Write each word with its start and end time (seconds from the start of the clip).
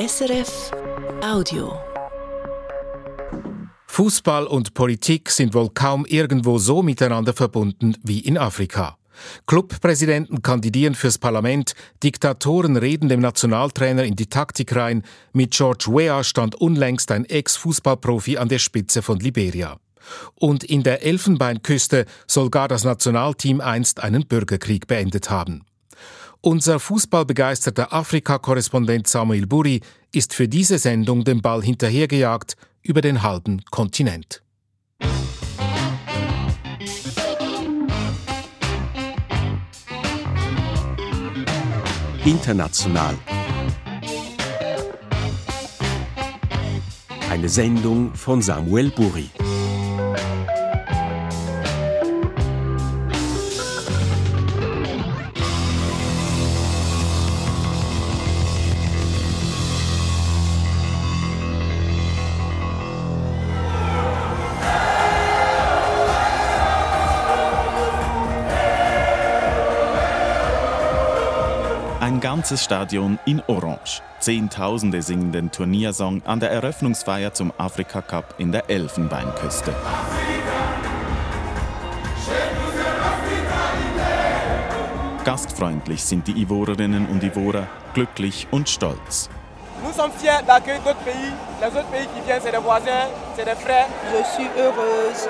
SRF 0.00 0.70
Audio. 1.22 1.78
Fußball 3.86 4.46
und 4.46 4.72
Politik 4.72 5.28
sind 5.28 5.52
wohl 5.52 5.68
kaum 5.74 6.06
irgendwo 6.06 6.56
so 6.56 6.82
miteinander 6.82 7.34
verbunden 7.34 7.94
wie 8.02 8.20
in 8.20 8.38
Afrika. 8.38 8.96
Clubpräsidenten 9.46 10.40
kandidieren 10.40 10.94
fürs 10.94 11.18
Parlament, 11.18 11.74
Diktatoren 12.02 12.78
reden 12.78 13.10
dem 13.10 13.20
Nationaltrainer 13.20 14.04
in 14.04 14.16
die 14.16 14.30
Taktik 14.30 14.74
rein, 14.74 15.02
mit 15.34 15.50
George 15.50 15.88
Weah 15.88 16.24
stand 16.24 16.54
unlängst 16.54 17.12
ein 17.12 17.26
Ex-Fußballprofi 17.26 18.38
an 18.38 18.48
der 18.48 18.58
Spitze 18.58 19.02
von 19.02 19.20
Liberia. 19.20 19.76
Und 20.34 20.64
in 20.64 20.82
der 20.82 21.02
Elfenbeinküste 21.04 22.06
soll 22.26 22.48
gar 22.48 22.68
das 22.68 22.84
Nationalteam 22.84 23.60
einst 23.60 24.02
einen 24.02 24.26
Bürgerkrieg 24.26 24.86
beendet 24.86 25.28
haben. 25.28 25.66
Unser 26.42 26.80
fußballbegeisterter 26.80 27.92
Afrika-Korrespondent 27.92 29.06
Samuel 29.06 29.46
Buri 29.46 29.82
ist 30.10 30.32
für 30.32 30.48
diese 30.48 30.78
Sendung 30.78 31.22
den 31.22 31.42
Ball 31.42 31.62
hinterhergejagt 31.62 32.56
über 32.82 33.02
den 33.02 33.22
halben 33.22 33.62
Kontinent. 33.70 34.42
International. 42.24 43.14
Eine 47.30 47.48
Sendung 47.50 48.14
von 48.14 48.40
Samuel 48.40 48.90
Buri. 48.90 49.28
Ganzes 72.20 72.62
Stadion 72.62 73.18
in 73.24 73.42
Orange. 73.46 74.02
Zehntausende 74.18 75.02
singen 75.02 75.32
den 75.32 75.50
Turniersong 75.50 76.22
an 76.26 76.40
der 76.40 76.50
Eröffnungsfeier 76.50 77.32
zum 77.32 77.52
Afrika 77.56 78.02
Cup 78.02 78.34
in 78.38 78.52
der 78.52 78.68
Elfenbeinküste. 78.68 79.74
Gastfreundlich 85.24 86.02
sind 86.04 86.26
die 86.26 86.42
Ivorerinnen 86.42 87.06
und 87.06 87.22
Ivorer, 87.22 87.66
glücklich 87.94 88.46
und 88.50 88.68
stolz. 88.68 89.30
Nous 89.82 89.96
sommes 89.96 90.14
fiers 90.20 90.42
d'accueillir 90.46 90.80
d'autres 90.82 91.04
pays. 91.04 91.32
Les 91.60 91.68
autres 91.68 91.90
pays 91.90 92.06
qui 92.14 92.20
viennent, 92.26 92.42
c'est 92.42 92.52
des 92.52 92.62
voisins, 92.62 93.08
c'est 93.34 93.46
des 93.46 93.56
frères. 93.56 93.88
Je 94.12 94.22
suis 94.34 94.48
heureuse 94.58 95.28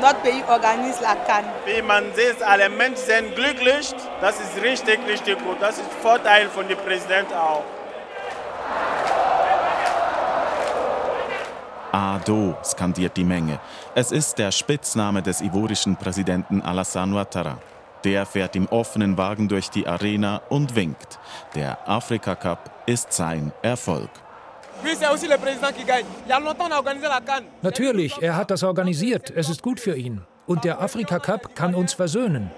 notre 0.00 0.20
pays 0.22 0.42
organise 0.48 1.00
la 1.02 1.14
Cannes. 1.26 1.50
Wie 1.66 1.82
man 1.82 2.04
sieht, 2.14 2.42
alle 2.42 2.68
Menschen 2.68 3.04
sind 3.04 3.34
glücklich. 3.34 3.94
Das 4.20 4.40
ist 4.40 4.62
richtig, 4.62 4.98
richtig 5.08 5.38
gut. 5.44 5.56
Das 5.60 5.78
ist 5.78 5.90
Vorteil 6.02 6.48
von 6.48 6.66
dem 6.68 6.78
Präsidenten 6.78 7.34
auch. 7.34 7.64
Ado, 11.92 12.56
skandiert 12.62 13.16
die 13.16 13.24
Menge. 13.24 13.58
Es 13.94 14.12
ist 14.12 14.38
der 14.38 14.52
Spitzname 14.52 15.22
des 15.22 15.40
ivorischen 15.40 15.96
Präsidenten 15.96 16.60
Alassane 16.62 17.16
Ouattara. 17.16 17.58
Der 18.04 18.26
fährt 18.26 18.54
im 18.54 18.68
offenen 18.68 19.16
Wagen 19.16 19.48
durch 19.48 19.70
die 19.70 19.86
Arena 19.86 20.42
und 20.48 20.76
winkt. 20.76 21.18
Der 21.54 21.78
Afrika 21.88 22.34
Cup 22.36 22.70
ist 22.86 23.12
sein 23.12 23.52
Erfolg. 23.62 24.10
Natürlich, 27.62 28.20
er 28.22 28.36
hat 28.36 28.50
das 28.50 28.62
organisiert. 28.62 29.30
Es 29.30 29.48
ist 29.48 29.62
gut 29.62 29.80
für 29.80 29.96
ihn. 29.96 30.22
Und 30.46 30.64
der 30.64 30.80
Afrika 30.80 31.18
Cup 31.18 31.54
kann 31.54 31.74
uns 31.74 31.92
versöhnen. 31.92 32.50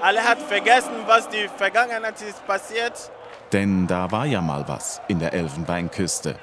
Alle 0.00 0.22
hat 0.22 0.38
vergessen, 0.38 0.92
was 1.06 1.28
die 1.28 1.48
Vergangenheit 1.56 2.20
ist 2.22 2.46
passiert. 2.46 3.10
Denn 3.52 3.86
da 3.86 4.10
war 4.10 4.26
ja 4.26 4.40
mal 4.40 4.66
was 4.66 5.00
in 5.08 5.18
der 5.18 5.32
Elfenbeinküste. 5.32 6.36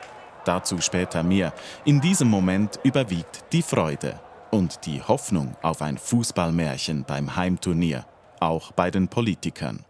Dazu 0.46 0.80
später 0.80 1.24
mehr. 1.24 1.54
In 1.86 2.02
diesem 2.02 2.30
Moment 2.30 2.80
überwiegt 2.84 3.46
die 3.52 3.62
Freude 3.62 4.20
und 4.52 4.86
die 4.86 5.02
Hoffnung 5.02 5.56
auf 5.62 5.82
ein 5.82 5.98
Fußballmärchen 5.98 7.06
beim 7.06 7.36
Heimturnier, 7.36 8.06
auch 8.40 8.72
bei 8.74 8.92
den 8.92 9.08
Politikern. 9.08 9.86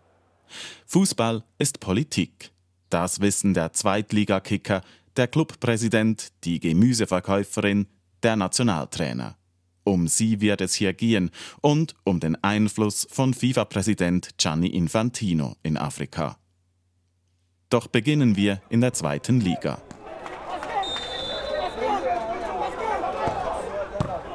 Fußball 0.86 1.44
ist 1.58 1.80
Politik. 1.80 2.53
Das 2.94 3.22
wissen 3.22 3.56
der 3.56 3.74
Zweitligakicker, 3.74 4.84
der 5.18 5.28
Clubpräsident, 5.28 6.28
die 6.44 6.60
Gemüseverkäuferin, 6.60 7.88
der 8.22 8.36
Nationaltrainer. 8.36 9.36
Um 9.84 10.08
sie 10.08 10.42
wird 10.42 10.62
es 10.62 10.76
hier 10.76 10.94
gehen 10.94 11.32
und 11.62 11.96
um 12.04 12.20
den 12.20 12.42
Einfluss 12.44 13.08
von 13.10 13.34
FIFA-Präsident 13.34 14.38
Gianni 14.38 14.68
Infantino 14.68 15.56
in 15.64 15.76
Afrika. 15.76 16.38
Doch 17.72 17.88
beginnen 17.88 18.36
wir 18.36 18.62
in 18.70 18.82
der 18.82 18.94
zweiten 18.94 19.42
Liga. 19.42 19.82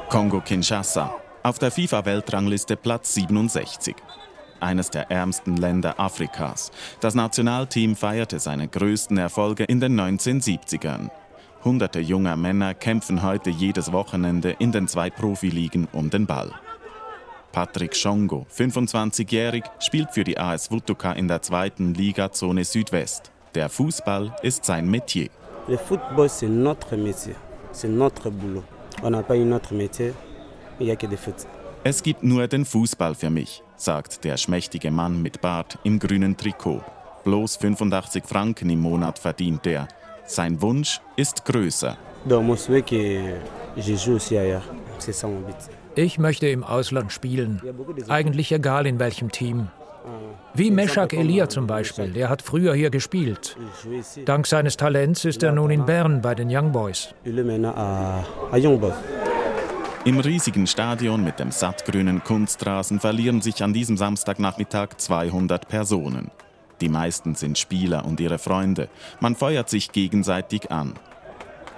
Kongo-Kinshasa, 0.09 1.15
auf 1.43 1.59
der 1.59 1.71
FIFA-Weltrangliste 1.71 2.75
Platz 2.75 3.13
67 3.13 3.95
eines 4.61 4.89
der 4.89 5.11
ärmsten 5.11 5.57
Länder 5.57 5.99
Afrikas. 5.99 6.71
Das 6.99 7.15
Nationalteam 7.15 7.95
feierte 7.95 8.39
seine 8.39 8.67
größten 8.67 9.17
Erfolge 9.17 9.63
in 9.63 9.79
den 9.79 9.99
1970ern. 9.99 11.09
Hunderte 11.63 11.99
junger 11.99 12.35
Männer 12.35 12.73
kämpfen 12.73 13.21
heute 13.21 13.49
jedes 13.49 13.91
Wochenende 13.91 14.51
in 14.59 14.71
den 14.71 14.87
zwei 14.87 15.09
Profiligen 15.09 15.87
um 15.91 16.09
den 16.09 16.25
Ball. 16.25 16.51
Patrick 17.51 17.95
Schongo, 17.95 18.45
25-jährig, 18.55 19.63
spielt 19.79 20.11
für 20.11 20.23
die 20.23 20.37
AS 20.37 20.71
Wutuka 20.71 21.13
in 21.13 21.27
der 21.27 21.41
zweiten 21.41 21.93
Liga 21.93 22.31
Zone 22.31 22.63
Südwest. 22.63 23.31
Der 23.55 23.69
Fußball 23.69 24.35
ist 24.43 24.65
sein 24.65 24.89
Metier. 24.89 25.29
Le 25.67 25.77
football 25.77 26.29
c'est 26.29 26.49
notre 26.49 26.95
métier, 26.95 27.35
c'est 27.71 27.89
notre 27.89 28.31
boulot. 28.31 28.63
On 29.03 29.11
n'a 29.11 29.21
pas 29.21 29.35
un 29.35 29.51
autre 29.51 29.73
métier, 29.73 30.13
il 30.79 30.85
n'y 30.85 30.91
a 30.91 30.95
que. 30.95 31.07
Es 31.89 32.03
gibt 32.03 32.23
nur 32.23 32.47
den 32.47 32.65
Fußball 32.65 33.15
für 33.15 33.31
mich, 33.31 33.63
sagt 33.75 34.23
der 34.23 34.37
schmächtige 34.37 34.91
Mann 34.91 35.23
mit 35.23 35.41
Bart 35.41 35.79
im 35.83 35.97
grünen 35.97 36.37
Trikot. 36.37 36.83
Bloß 37.23 37.55
85 37.55 38.25
Franken 38.25 38.69
im 38.69 38.81
Monat 38.81 39.17
verdient 39.17 39.65
er. 39.65 39.87
Sein 40.23 40.61
Wunsch 40.61 41.01
ist 41.15 41.45
größer. 41.45 41.97
Ich 45.95 46.19
möchte 46.19 46.47
im 46.47 46.63
Ausland 46.63 47.11
spielen. 47.11 47.59
Eigentlich 48.07 48.51
egal 48.51 48.85
in 48.85 48.99
welchem 48.99 49.31
Team. 49.31 49.69
Wie 50.53 50.69
Meshak 50.69 51.13
Elia 51.13 51.49
zum 51.49 51.65
Beispiel, 51.65 52.11
der 52.11 52.29
hat 52.29 52.43
früher 52.43 52.75
hier 52.75 52.91
gespielt. 52.91 53.57
Dank 54.25 54.45
seines 54.45 54.77
Talents 54.77 55.25
ist 55.25 55.41
er 55.41 55.53
nun 55.53 55.71
in 55.71 55.87
Bern 55.87 56.21
bei 56.21 56.35
den 56.35 56.55
Young 56.55 56.71
Boys. 56.71 57.15
Im 60.05 60.17
riesigen 60.19 60.65
Stadion 60.65 61.25
mit 61.25 61.39
dem 61.39 61.51
sattgrünen 61.51 62.23
Kunstrasen 62.23 63.01
verlieren 63.01 63.41
sich 63.41 63.61
an 63.63 63.73
diesem 63.73 63.97
Samstagnachmittag 63.97 64.95
200 64.95 65.67
Personen. 65.67 66.31
Die 66.79 66.87
meisten 66.87 67.35
sind 67.35 67.57
Spieler 67.57 68.05
und 68.05 68.21
ihre 68.21 68.39
Freunde. 68.39 68.87
Man 69.19 69.35
feuert 69.35 69.69
sich 69.69 69.91
gegenseitig 69.91 70.71
an. 70.71 70.93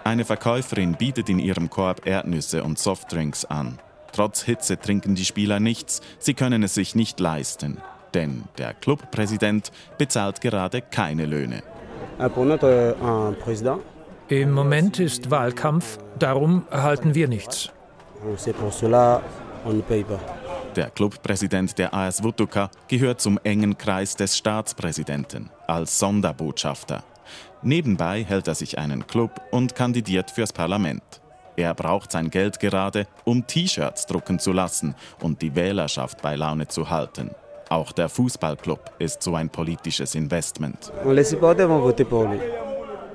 Eine 0.03 0.23
Verkäuferin 0.23 0.93
bietet 0.93 1.29
in 1.29 1.39
ihrem 1.39 1.71
Korb 1.71 2.05
Erdnüsse 2.05 2.63
und 2.63 2.77
Softdrinks 2.77 3.45
an. 3.45 3.79
Trotz 4.13 4.43
Hitze 4.43 4.77
trinken 4.79 5.15
die 5.15 5.25
Spieler 5.25 5.59
nichts, 5.59 6.01
sie 6.19 6.35
können 6.35 6.61
es 6.61 6.75
sich 6.75 6.93
nicht 6.93 7.19
leisten. 7.19 7.77
Denn 8.13 8.43
der 8.59 8.75
Clubpräsident 8.75 9.71
bezahlt 9.97 10.41
gerade 10.41 10.81
keine 10.81 11.25
Löhne. 11.25 11.63
Im 14.27 14.51
Moment 14.51 14.99
ist 14.99 15.31
Wahlkampf, 15.31 15.97
darum 16.19 16.65
erhalten 16.69 17.15
wir 17.15 17.27
nichts. 17.27 17.71
Der 20.75 20.89
Clubpräsident 20.89 21.77
der 21.77 21.93
AS 21.93 22.23
Wutuka 22.23 22.69
gehört 22.87 23.19
zum 23.19 23.39
engen 23.43 23.77
Kreis 23.77 24.15
des 24.15 24.37
Staatspräsidenten 24.37 25.49
als 25.67 25.99
Sonderbotschafter. 25.99 27.03
Nebenbei 27.61 28.23
hält 28.23 28.47
er 28.47 28.55
sich 28.55 28.77
einen 28.77 29.05
Club 29.05 29.41
und 29.51 29.75
kandidiert 29.75 30.31
fürs 30.31 30.53
Parlament. 30.53 31.03
Er 31.55 31.73
braucht 31.73 32.11
sein 32.11 32.29
Geld 32.29 32.59
gerade, 32.59 33.07
um 33.25 33.45
T-Shirts 33.45 34.05
drucken 34.05 34.39
zu 34.39 34.51
lassen 34.51 34.95
und 35.21 35.41
die 35.41 35.55
Wählerschaft 35.55 36.21
bei 36.21 36.35
Laune 36.35 36.67
zu 36.67 36.89
halten. 36.89 37.31
Auch 37.69 37.91
der 37.91 38.09
Fußballclub 38.09 38.91
ist 38.99 39.21
so 39.21 39.35
ein 39.35 39.49
politisches 39.49 40.15
Investment. 40.15 40.91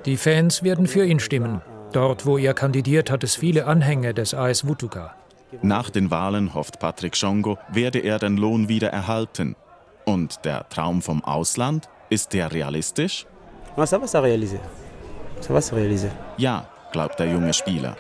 Die 0.05 0.17
Fans 0.17 0.63
werden 0.63 0.87
für 0.87 1.05
ihn 1.05 1.21
stimmen. 1.21 1.61
Dort, 1.93 2.27
wo 2.27 2.39
er 2.39 2.55
kandidiert, 2.55 3.11
hat 3.11 3.25
es 3.25 3.37
viele 3.37 3.67
Anhänger 3.67 4.13
des 4.13 4.35
AS 4.35 4.67
Wutuka. 4.67 5.15
Nach 5.63 5.91
den 5.91 6.11
Wahlen 6.11 6.55
hofft 6.55 6.79
Patrick 6.81 7.17
Schongo, 7.17 7.59
werde 7.69 8.01
er 8.01 8.19
den 8.19 8.37
Lohn 8.37 8.69
wieder 8.69 8.89
erhalten. 8.91 9.57
Und 10.05 10.45
der 10.45 10.69
Traum 10.69 11.03
vom 11.03 11.25
Ausland, 11.25 11.89
ist 12.11 12.33
der 12.33 12.53
realistisch? 12.53 13.27
réaliser. 15.73 16.11
Ja, 16.37 16.69
glaubt 16.93 17.19
der 17.19 17.27
junge 17.31 17.53
Spieler. 17.53 17.97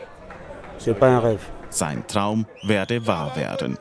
Sein 1.71 2.07
Traum 2.07 2.47
werde 2.63 3.07
wahr 3.07 3.37
werden. 3.37 3.79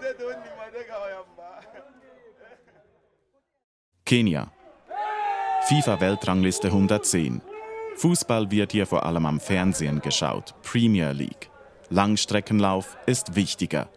Kenia. 4.06 4.52
FIFA-Weltrangliste 5.68 6.68
110. 6.68 7.42
Fußball 7.96 8.52
wird 8.52 8.74
hier 8.74 8.86
vor 8.86 9.06
allem 9.06 9.26
am 9.26 9.40
Fernsehen 9.40 10.02
geschaut. 10.02 10.54
Premier 10.64 11.12
League. 11.14 11.50
Langstreckenlauf 11.90 12.98
ist 13.06 13.36
wichtiger. 13.36 13.90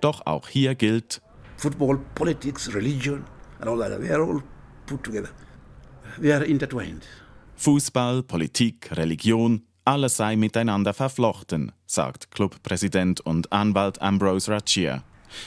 Doch 0.00 0.26
auch 0.26 0.48
hier 0.48 0.74
gilt: 0.74 1.22
Football, 1.56 2.00
politics, 2.14 2.74
religion, 2.74 3.24
and 3.60 3.68
all 3.68 3.78
that, 3.78 4.00
they 4.00 4.10
are 4.10 4.22
all 4.22 4.42
put 4.86 5.02
together. 5.02 5.30
They 6.20 6.32
are 6.32 6.44
intertwined. 6.44 7.04
Fußball, 7.56 8.22
Politik, 8.22 8.90
Religion, 8.96 9.62
alles 9.84 10.16
sei 10.16 10.36
miteinander 10.36 10.92
verflochten, 10.92 11.72
sagt 11.86 12.30
Clubpräsident 12.30 13.20
und 13.20 13.52
Anwalt 13.52 14.02
Ambrose 14.02 14.50
Rachir. 14.52 15.02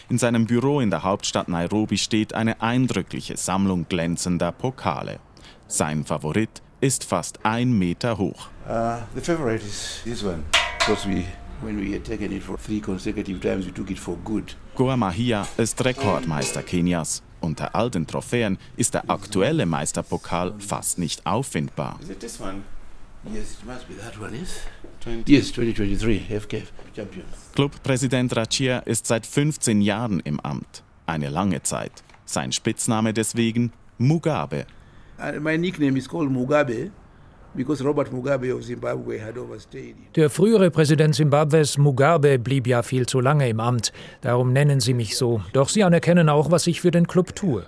In 0.09 0.17
seinem 0.17 0.45
Büro 0.45 0.79
in 0.79 0.89
der 0.89 1.03
Hauptstadt 1.03 1.47
Nairobi 1.47 1.97
steht 1.97 2.33
eine 2.33 2.61
eindrückliche 2.61 3.37
Sammlung 3.37 3.87
glänzender 3.87 4.51
Pokale. 4.51 5.19
Sein 5.67 6.03
Favorit 6.03 6.61
ist 6.81 7.03
fast 7.03 7.39
ein 7.43 7.77
Meter 7.77 8.17
hoch. 8.17 8.49
Uh, 8.67 8.97
the 9.15 9.21
favorite 9.21 9.63
is 9.63 10.01
this 10.03 10.23
one, 10.23 10.43
because 10.79 11.07
we, 11.07 11.25
when 11.61 11.77
we 11.79 11.93
had 11.93 12.03
taken 12.03 12.31
it 12.31 12.43
for 12.43 12.57
three 12.57 12.79
consecutive 12.79 13.39
times, 13.41 13.65
we 13.65 13.71
took 13.71 13.89
it 13.89 13.99
for 13.99 14.15
good. 14.23 14.55
Gor 14.75 14.95
Mahia 14.97 15.47
ist 15.57 15.83
Rekordmeister 15.83 16.63
Kenias. 16.63 17.21
Unter 17.41 17.73
all 17.73 17.89
den 17.89 18.05
Trophäen 18.05 18.57
ist 18.75 18.93
der 18.93 19.09
aktuelle 19.09 19.65
Meisterpokal 19.65 20.53
fast 20.59 20.99
nicht 20.99 21.25
auffindbar. 21.25 21.97
Is 22.01 22.09
it 22.09 22.19
this 22.19 22.39
one? 22.39 22.63
Yes, 23.33 23.53
it 23.53 23.65
must 23.65 23.87
be 23.87 23.95
that 23.95 24.19
one, 24.19 24.33
yes? 24.35 24.61
Yes, 25.25 25.51
2023, 25.51 26.29
FKF 26.29 26.71
champion. 26.95 27.25
Clubpräsident 27.55 28.35
Rachia 28.35 28.79
ist 28.79 29.07
seit 29.07 29.25
15 29.25 29.81
Jahren 29.81 30.19
im 30.21 30.39
Amt. 30.39 30.83
Eine 31.05 31.29
lange 31.29 31.61
Zeit. 31.63 31.91
Sein 32.25 32.51
Spitzname 32.51 33.13
deswegen 33.13 33.73
Mugabe. 33.97 34.65
My 35.39 35.57
nickname 35.57 35.97
is 35.97 36.07
called 36.07 36.31
Mugabe 36.31 36.91
because 37.55 37.83
Robert 37.83 38.11
Mugabe 38.11 38.53
of 38.53 38.63
Zimbabwe 38.63 39.19
had 39.19 39.37
overstayed. 39.37 39.95
Der 40.15 40.29
frühere 40.29 40.71
Präsident 40.71 41.15
Simbabwes 41.15 41.77
Mugabe 41.77 42.39
blieb 42.39 42.67
ja 42.67 42.81
viel 42.81 43.05
zu 43.05 43.19
lange 43.19 43.49
im 43.49 43.59
Amt. 43.59 43.91
Darum 44.21 44.53
nennen 44.53 44.79
sie 44.79 44.93
mich 44.93 45.17
so. 45.17 45.41
Doch 45.53 45.69
sie 45.69 45.83
anerkennen 45.83 46.29
auch, 46.29 46.51
was 46.51 46.67
ich 46.67 46.81
für 46.81 46.91
den 46.91 47.07
Club 47.07 47.35
tue. 47.35 47.65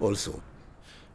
Also. 0.00 0.40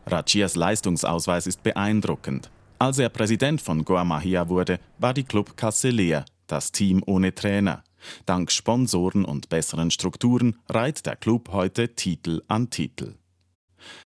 Rachias 0.06 0.56
Leistungsausweis 0.56 1.48
ist 1.48 1.62
beeindruckend. 1.62 2.50
Als 2.80 3.00
er 3.00 3.10
Präsident 3.10 3.62
von 3.62 3.84
Gor 3.84 4.06
Mahia 4.06 4.48
wurde, 4.48 4.80
war 4.98 5.14
die 5.14 5.26
Clubkasse 5.26 5.90
leer, 5.90 6.24
das 6.48 6.72
Team 6.72 7.04
ohne 7.06 7.36
Trainer. 7.36 7.84
Dank 8.26 8.52
Sponsoren 8.52 9.26
und 9.26 9.50
besseren 9.50 9.92
Strukturen 9.92 10.56
reiht 10.70 11.06
der 11.06 11.18
Club 11.18 11.50
heute 11.52 11.90
Titel 11.90 12.42
an 12.48 12.70
Titel. 12.70 13.16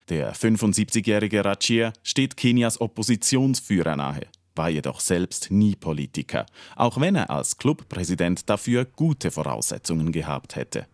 Der 0.08 0.34
75-jährige 0.34 1.44
Rachir 1.44 1.92
steht 2.02 2.36
Kenias 2.36 2.80
Oppositionsführer 2.80 3.96
nahe, 3.96 4.22
war 4.54 4.68
jedoch 4.68 5.00
selbst 5.00 5.50
nie 5.50 5.76
Politiker, 5.76 6.46
auch 6.76 7.00
wenn 7.00 7.16
er 7.16 7.30
als 7.30 7.56
Clubpräsident 7.56 8.48
dafür 8.48 8.84
gute 8.84 9.30
Voraussetzungen 9.30 10.12
gehabt 10.12 10.56
hätte. 10.56 10.86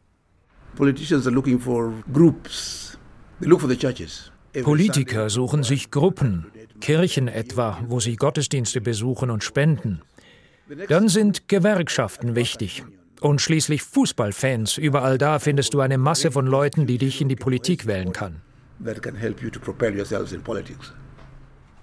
Politicians 0.77 1.27
are 1.27 1.35
looking 1.35 1.59
for 1.59 1.93
groups. 2.13 2.99
They 3.41 3.49
look 3.49 3.61
for 3.61 3.69
the 3.69 3.77
churches. 3.77 4.31
Every 4.53 4.65
Politiker 4.65 5.29
suchen 5.29 5.63
sich 5.63 5.91
Gruppen, 5.91 6.47
Kirchen 6.81 7.29
etwa, 7.29 7.79
wo 7.89 8.01
sie 8.01 8.17
Gottesdienste 8.17 8.81
besuchen 8.81 9.31
und 9.31 9.45
spenden. 9.45 10.01
Dann 10.89 11.09
sind 11.09 11.49
Gewerkschaften 11.49 12.35
wichtig. 12.35 12.83
Und 13.21 13.41
schließlich 13.41 13.83
Fußballfans. 13.83 14.79
Überall 14.79 15.19
da 15.19 15.39
findest 15.39 15.75
du 15.75 15.81
eine 15.81 15.99
Masse 15.99 16.31
von 16.31 16.47
Leuten, 16.47 16.87
die 16.87 16.99
dich 16.99 17.21
in 17.21 17.29
die 17.29 17.37
Politik 17.37 17.87
wählen 17.87 18.13
kann. 18.13 18.43
That 18.85 19.03
can 19.03 19.17
help 19.17 19.43
you 19.43 19.51
to 19.51 19.61
propel 19.61 19.95
yourselves 19.95 20.33
in 20.33 20.43
politics. 20.43 20.93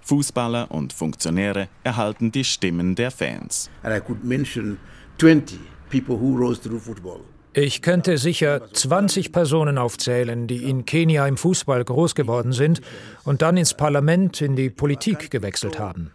Fußballer 0.02 0.70
und 0.70 0.92
Funktionäre 0.92 1.68
erhalten 1.82 2.30
die 2.30 2.44
Stimmen 2.44 2.94
der 2.94 3.10
Fans. 3.10 3.70
And 3.82 3.96
I 3.96 4.00
could 4.00 4.22
mention 4.22 4.78
20 5.18 5.58
people 5.90 6.16
who 6.16 6.36
rose 6.36 6.60
through 6.60 6.80
football. 6.80 7.20
Ich 7.56 7.82
könnte 7.82 8.18
sicher 8.18 8.72
20 8.72 9.30
Personen 9.30 9.78
aufzählen, 9.78 10.48
die 10.48 10.68
in 10.68 10.84
Kenia 10.84 11.24
im 11.28 11.36
Fußball 11.36 11.84
groß 11.84 12.16
geworden 12.16 12.52
sind 12.52 12.80
und 13.22 13.42
dann 13.42 13.56
ins 13.56 13.74
Parlament, 13.74 14.40
in 14.40 14.56
die 14.56 14.70
Politik 14.70 15.30
gewechselt 15.30 15.78
haben. 15.78 16.10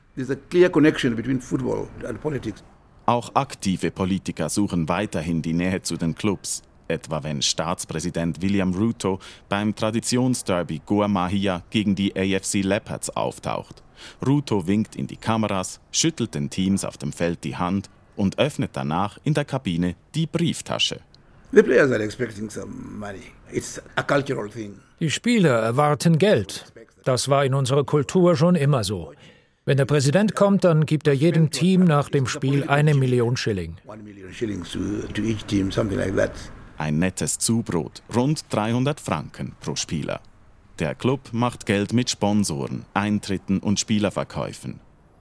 Auch 3.06 3.36
aktive 3.36 3.92
Politiker 3.92 4.50
suchen 4.50 4.90
weiterhin 4.90 5.42
die 5.42 5.54
Nähe 5.54 5.82
zu 5.82 5.96
den 5.96 6.14
Clubs, 6.14 6.62
etwa 6.90 7.24
wenn 7.24 7.42
Staatspräsident 7.42 8.42
William 8.42 8.74
Ruto 8.74 9.20
beim 9.48 9.76
Traditionsderby 9.76 10.82
Gor 10.86 11.08
Mahia 11.08 11.64
gegen 11.70 11.96
die 11.96 12.14
AFC 12.16 12.64
Leopards 12.64 13.10
auftaucht. 13.12 13.84
Ruto 14.26 14.68
winkt 14.68 14.96
in 14.96 15.08
die 15.08 15.18
Kameras, 15.18 15.80
schüttelt 15.92 16.36
den 16.36 16.50
Teams 16.50 16.84
auf 16.84 16.98
dem 16.98 17.12
Feld 17.12 17.44
die 17.44 17.56
Hand 17.56 17.90
und 18.16 18.40
öffnet 18.40 18.72
danach 18.74 19.18
in 19.24 19.34
der 19.34 19.46
Kabine 19.46 19.96
die 20.16 20.28
Brieftasche. 20.28 21.02
The 21.52 21.64
players 21.64 21.92
are 21.92 22.04
expecting 22.04 22.50
some 22.50 22.72
money. 22.72 23.32
It's 23.52 23.82
a 23.96 24.04
cultural 24.04 24.50
thing. 24.50 24.76
Die 25.00 25.10
Spieler 25.10 25.60
erwarten 25.60 26.18
Geld. 26.18 26.66
Das 27.06 27.30
war 27.30 27.46
in 27.46 27.54
unserer 27.54 27.84
Kultur 27.86 28.36
schon 28.36 28.56
immer 28.56 28.84
so. 28.84 29.14
Wenn 29.66 29.78
der 29.78 29.86
Präsident 29.86 30.36
kommt, 30.36 30.64
dann 30.64 30.86
gibt 30.86 31.08
er 31.08 31.14
jedem 31.14 31.52
Team 31.52 31.84
nach 31.84 32.10
dem 32.10 32.28
Spiel 32.28 32.66
eine 32.68 32.94
Million 32.94 33.38
Schilling. 33.38 33.78
Ein 36.80 36.98
nettes 36.98 37.38
Zubrot, 37.38 38.02
rund 38.16 38.46
300 38.52 39.02
Franken 39.02 39.52
pro 39.60 39.76
Spieler. 39.76 40.22
Der 40.80 40.96
Club 40.96 41.34
macht 41.34 41.66
Geld 41.66 41.92
mit 41.92 42.10
Sponsoren, 42.10 42.86
Eintritten 42.94 43.60
und 43.60 43.82
Spielerverkäufen. 43.82 44.80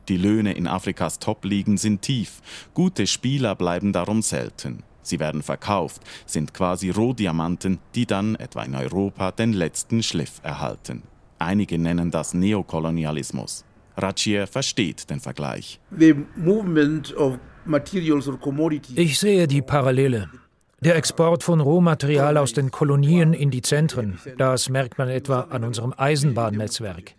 Die 0.09 0.19
Löhne 0.19 0.53
in 0.53 0.69
Afrikas 0.69 1.19
Top-Ligen 1.19 1.77
sind 1.77 2.01
tief. 2.03 2.43
Gute 2.75 3.09
Spieler 3.09 3.57
bleiben 3.57 3.93
darum 3.93 4.23
selten. 4.23 4.85
Sie 5.03 5.19
werden 5.19 5.43
verkauft, 5.43 6.01
sind 6.27 6.55
quasi 6.55 6.91
Rohdiamanten, 6.91 7.81
die 7.97 8.07
dann 8.07 8.37
etwa 8.37 8.63
in 8.63 8.77
Europa 8.77 9.33
den 9.33 9.53
letzten 9.53 10.05
Schliff 10.05 10.41
erhalten. 10.45 11.03
Einige 11.41 11.77
nennen 11.77 12.13
das 12.13 12.35
Neokolonialismus. 12.35 13.65
Rachir 13.97 14.47
versteht 14.47 15.11
den 15.11 15.19
Vergleich. 15.19 15.81
The 15.91 16.15
movement 16.37 17.17
of 17.17 17.41
materials 17.65 18.29
or 18.29 18.38
commodities. 18.38 18.97
Ich 18.97 19.19
sehe 19.19 19.49
die 19.49 19.61
Parallele. 19.61 20.31
Der 20.80 20.94
Export 20.94 21.42
von 21.42 21.61
Rohmaterial 21.61 22.37
aus 22.37 22.52
den 22.52 22.70
Kolonien 22.70 23.32
in 23.32 23.50
die 23.50 23.62
Zentren, 23.62 24.20
das 24.37 24.68
merkt 24.68 24.97
man 24.97 25.08
etwa 25.08 25.49
an 25.50 25.64
unserem 25.64 25.92
Eisenbahnnetzwerk. 25.97 27.14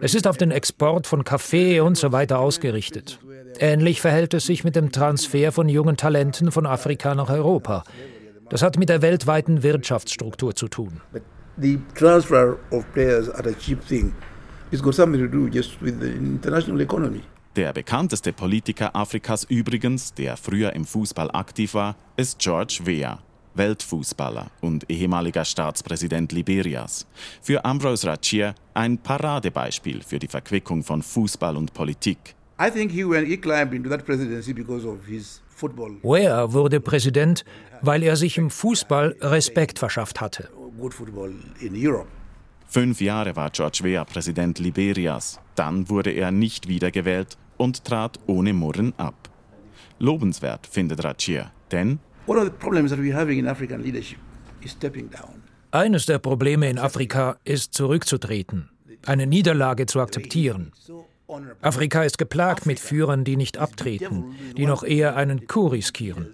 Es 0.00 0.16
ist 0.16 0.26
auf 0.26 0.36
den 0.36 0.50
Export 0.50 1.06
von 1.06 1.22
Kaffee 1.22 1.78
und 1.78 1.96
so 1.96 2.10
weiter 2.10 2.40
ausgerichtet. 2.40 3.20
Ähnlich 3.60 4.00
verhält 4.00 4.34
es 4.34 4.46
sich 4.46 4.64
mit 4.64 4.74
dem 4.74 4.90
Transfer 4.90 5.52
von 5.52 5.68
jungen 5.68 5.96
Talenten 5.96 6.50
von 6.50 6.66
Afrika 6.66 7.14
nach 7.14 7.30
Europa. 7.30 7.84
Das 8.50 8.62
hat 8.62 8.76
mit 8.76 8.88
der 8.88 9.02
weltweiten 9.02 9.62
Wirtschaftsstruktur 9.62 10.56
zu 10.56 10.66
tun. 10.66 11.00
The 11.58 11.78
transfer 11.94 12.56
of 12.72 12.84
players 12.92 13.30
at 13.30 13.46
a 13.46 13.52
cheap 13.52 13.86
thing, 13.86 14.14
it's 14.72 14.82
got 14.82 14.96
something 14.96 15.22
to 15.22 15.28
do 15.28 15.46
just 15.46 15.80
with 15.80 15.94
the 16.00 16.08
international. 16.08 16.76
Der 17.56 17.72
bekannteste 17.72 18.34
Politiker 18.34 18.94
Afrikas 18.94 19.44
übrigens, 19.44 20.12
der 20.12 20.36
früher 20.36 20.74
im 20.74 20.84
Fußball 20.84 21.30
aktiv 21.30 21.72
war, 21.72 21.96
ist 22.18 22.38
George 22.38 22.80
Weah, 22.84 23.18
Weltfußballer 23.54 24.50
und 24.60 24.90
ehemaliger 24.90 25.42
Staatspräsident 25.42 26.32
Liberias. 26.32 27.06
Für 27.40 27.64
Ambrose 27.64 28.08
Rachir 28.08 28.54
ein 28.74 28.98
Paradebeispiel 28.98 30.02
für 30.02 30.18
die 30.18 30.28
Verquickung 30.28 30.82
von 30.82 31.00
Fußball 31.00 31.56
und 31.56 31.72
Politik. 31.72 32.34
I 32.60 32.70
think 32.70 32.90
he, 32.90 33.08
when 33.08 33.24
he 33.24 33.38
climbed 33.38 33.72
into 33.72 33.88
that 33.88 34.04
presidency 34.04 34.52
because 34.52 34.86
of 34.86 35.06
his 35.06 35.40
football, 35.48 35.96
Weah 36.02 36.52
wurde 36.52 36.78
Präsident, 36.80 37.42
weil 37.80 38.02
er 38.02 38.16
sich 38.16 38.36
im 38.36 38.50
Fußball 38.50 39.16
Respekt 39.22 39.78
verschafft 39.78 40.20
hatte. 40.20 40.50
good 40.78 40.92
football 40.92 41.32
in 41.60 41.72
Europe. 41.74 42.08
Fünf 42.68 43.00
Jahre 43.00 43.34
war 43.34 43.48
George 43.48 43.78
Weah 43.82 44.04
Präsident 44.04 44.58
Liberias. 44.58 45.40
Dann 45.54 45.88
wurde 45.88 46.10
er 46.10 46.30
nicht 46.30 46.68
wiedergewählt 46.68 47.38
und 47.56 47.84
trat 47.84 48.18
ohne 48.26 48.52
Murren 48.52 48.92
ab. 48.96 49.28
Lobenswert 49.98 50.66
findet 50.66 51.02
Rachir, 51.04 51.50
denn. 51.70 51.98
Eines 55.70 56.06
der 56.06 56.18
Probleme 56.18 56.70
in 56.70 56.78
Afrika 56.78 57.36
ist 57.44 57.74
zurückzutreten, 57.74 58.70
eine 59.04 59.26
Niederlage 59.26 59.86
zu 59.86 60.00
akzeptieren. 60.00 60.72
Afrika 61.60 62.04
ist 62.04 62.18
geplagt 62.18 62.66
mit 62.66 62.78
Führern, 62.78 63.24
die 63.24 63.36
nicht 63.36 63.58
abtreten, 63.58 64.36
die 64.56 64.66
noch 64.66 64.84
eher 64.84 65.16
einen 65.16 65.46
Coup 65.46 65.72
riskieren. 65.72 66.28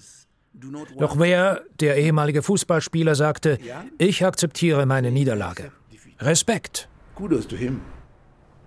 Doch 0.98 1.18
wer, 1.18 1.62
der 1.80 1.96
ehemalige 1.96 2.42
Fußballspieler, 2.42 3.14
sagte, 3.14 3.58
ich 3.98 4.24
akzeptiere 4.24 4.86
meine 4.86 5.10
Niederlage. 5.10 5.72
Respekt. 6.20 6.88
Kudos 7.14 7.48
to 7.48 7.56
him. 7.56 7.80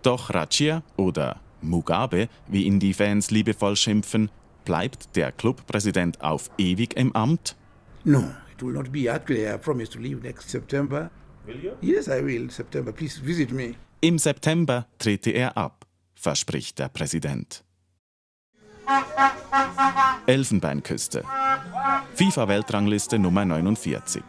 Doch 0.01 0.33
Rachir 0.33 0.83
oder 0.97 1.39
Mugabe, 1.61 2.29
wie 2.47 2.63
ihn 2.63 2.79
die 2.79 2.93
Fans 2.93 3.31
liebevoll 3.31 3.75
schimpfen, 3.75 4.29
bleibt 4.63 5.15
der 5.15 5.31
Clubpräsident 5.31 6.21
auf 6.21 6.49
ewig 6.57 6.95
im 6.95 7.15
Amt? 7.15 7.55
No, 8.03 8.31
it 8.53 8.61
will 8.61 8.73
not 8.73 8.91
be. 8.91 9.09
Actually, 9.09 9.45
I 9.47 9.57
promise 9.57 9.91
to 9.91 9.99
leave 9.99 10.21
next 10.21 10.49
September. 10.49 11.09
Will 11.45 11.63
you? 11.63 11.71
Yes, 11.81 12.07
I 12.07 12.23
will. 12.23 12.49
September. 12.49 12.91
Please 12.91 13.19
visit 13.21 13.51
me. 13.51 13.75
Im 14.01 14.17
September 14.19 14.87
trete 14.99 15.31
er 15.31 15.57
ab, 15.57 15.85
verspricht 16.15 16.79
der 16.79 16.89
Präsident. 16.89 17.64
Elfenbeinküste. 20.27 21.23
FIFA-Weltrangliste 22.15 23.19
Nummer 23.19 23.45
49. 23.45 24.23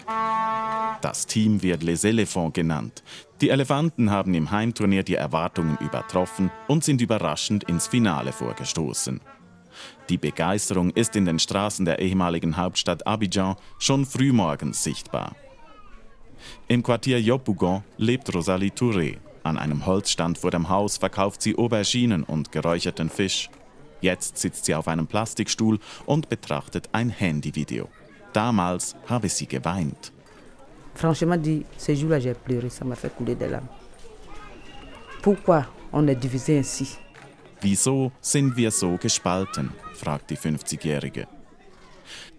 Das 1.01 1.27
Team 1.27 1.63
wird 1.63 1.83
Les 1.83 2.05
Elephants 2.05 2.55
genannt. 2.55 3.03
Die 3.41 3.51
Elefanten 3.51 4.11
haben 4.11 4.35
im 4.35 4.51
Heimturnier 4.51 5.03
die 5.03 5.15
Erwartungen 5.15 5.79
übertroffen 5.79 6.51
und 6.69 6.85
sind 6.85 7.01
überraschend 7.01 7.65
ins 7.65 7.87
Finale 7.87 8.33
vorgestoßen. 8.33 9.21
Die 10.09 10.19
Begeisterung 10.19 10.91
ist 10.91 11.17
in 11.17 11.27
den 11.27 11.39
Straßen 11.39 11.85
der 11.85 11.99
ehemaligen 11.99 12.57
Hauptstadt 12.57 13.07
Abidjan 13.07 13.57
schon 13.79 14.07
frühmorgens 14.07 14.83
sichtbar. 14.83 15.37
Im 16.69 16.83
Quartier 16.83 17.21
Yopougon 17.21 17.83
lebt 17.99 18.35
Rosalie 18.35 18.71
Touré. 18.71 19.19
An 19.43 19.59
einem 19.59 19.87
Holzstand 19.87 20.39
vor 20.39 20.51
dem 20.51 20.69
Haus 20.69 20.97
verkauft 20.97 21.43
sie 21.43 21.57
Auberginen 21.57 22.25
und 22.25 22.53
geräucherten 22.53 23.11
Fisch. 23.11 23.49
Jetzt 24.01 24.39
sitzt 24.39 24.65
sie 24.67 24.75
auf 24.75 24.89
einem 24.89 25.07
Plastikstuhl 25.07 25.79
und 26.05 26.29
betrachtet 26.29 26.89
ein 26.93 27.11
Handyvideo. 27.11 27.89
Damals 28.33 28.95
habe 29.09 29.29
sie 29.29 29.47
geweint. 29.47 30.13
Franchement 30.95 31.37
dit, 31.43 31.65
ce 31.79 31.95
jour-là, 31.95 32.21
j'ai 32.21 32.35
pleuré, 32.35 32.71
ça 32.71 32.85
m'a 32.85 32.95
fait 32.95 33.15
couler 33.15 33.35
des 33.35 33.49
larmes. 33.49 33.69
Pourquoi 35.23 35.67
on 35.93 36.07
est 36.09 36.15
divisé 36.17 36.59
ainsi 36.59 36.99
Wieso 37.61 38.13
sind 38.21 38.57
wir 38.57 38.71
so 38.71 38.97
gespalten? 38.97 39.73
fragt 39.95 40.31
die 40.31 40.37
50-Jährige. 40.37 41.27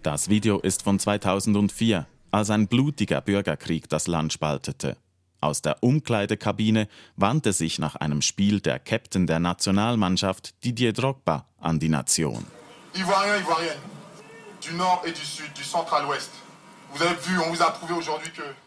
Das 0.02 0.28
Video 0.28 0.58
ist 0.60 0.82
von 0.82 0.98
2004, 0.98 2.06
als 2.30 2.50
ein 2.50 2.68
blutiger 2.68 3.20
Bürgerkrieg 3.20 3.88
das 3.88 4.06
Land 4.06 4.32
spaltete. 4.32 4.96
Aus 5.40 5.62
der 5.62 5.82
Umkleidekabine 5.82 6.88
wandte 7.16 7.52
sich 7.52 7.78
nach 7.78 7.94
einem 7.96 8.22
Spiel 8.22 8.60
der 8.60 8.78
Captain 8.78 9.26
der 9.26 9.38
Nationalmannschaft 9.38 10.64
Didier 10.64 10.92
Drogba 10.92 11.46
an 11.60 11.78
die 11.78 11.88
Nation. 11.88 12.44
Ivoirien, 12.94 13.42
Ivoirienne, 13.42 13.80
du 14.66 14.76
Nord 14.76 15.06
et 15.06 15.16
du 15.16 15.24
Sud, 15.24 15.50
du 15.56 15.62
Central-Ouest. 15.62 16.30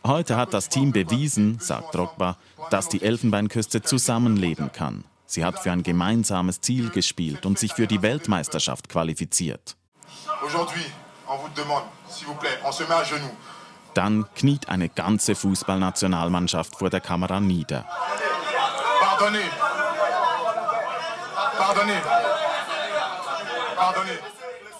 Heute 0.05 0.37
hat 0.37 0.53
das 0.53 0.69
Team 0.69 0.91
bewiesen, 0.91 1.59
sagt 1.59 1.95
Drogba, 1.95 2.37
dass 2.69 2.87
die 2.87 3.01
Elfenbeinküste 3.01 3.81
zusammenleben 3.81 4.71
kann. 4.71 5.03
Sie 5.25 5.43
hat 5.43 5.59
für 5.59 5.71
ein 5.71 5.81
gemeinsames 5.83 6.61
Ziel 6.61 6.89
gespielt 6.89 7.45
und 7.45 7.57
sich 7.57 7.73
für 7.73 7.87
die 7.87 8.01
Weltmeisterschaft 8.01 8.89
qualifiziert. 8.89 9.75
Dann 13.93 14.25
kniet 14.35 14.69
eine 14.69 14.89
ganze 14.89 15.35
Fußballnationalmannschaft 15.35 16.77
vor 16.77 16.89
der 16.89 17.01
Kamera 17.01 17.39
nieder. 17.39 17.85
Pardonnez. 19.01 19.51
Pardonnez. 21.57 22.03
Pardonnez. 23.75 24.19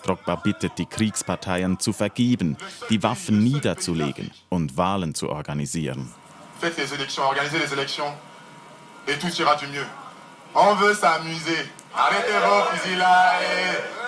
Drogba 0.04 0.36
bittet 0.36 0.78
die 0.78 0.86
Kriegsparteien 0.86 1.80
zu 1.80 1.94
vergeben, 1.94 2.58
die 2.90 3.04
Waffen 3.04 3.44
niederzulegen 3.44 4.32
und 4.50 4.78
Wahlen 4.78 5.14
zu 5.14 5.30
organisieren. 5.30 6.12
Faites 6.60 6.78
les 6.78 6.92
élections, 6.94 7.26
organisez 7.26 7.58
les 7.58 7.74
élections 7.74 8.14
et 9.08 9.18
tout 9.20 9.34
ira 9.40 9.56
du 9.56 9.68
mieux. 9.68 9.86
On 10.54 10.76
veut 10.76 10.94
s'amuser. 10.94 11.70
Arrêtez 11.94 12.40
vos 12.46 12.64
fusillades. 12.72 14.01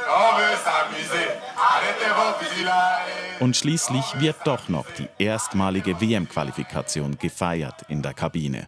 Und 3.40 3.58
schließlich 3.58 4.20
wird 4.20 4.38
doch 4.46 4.70
noch 4.70 4.86
die 4.98 5.08
erstmalige 5.24 6.00
WM-Qualifikation 6.00 7.18
gefeiert 7.18 7.84
in 7.90 8.02
der 8.02 8.14
Kabine. 8.14 8.68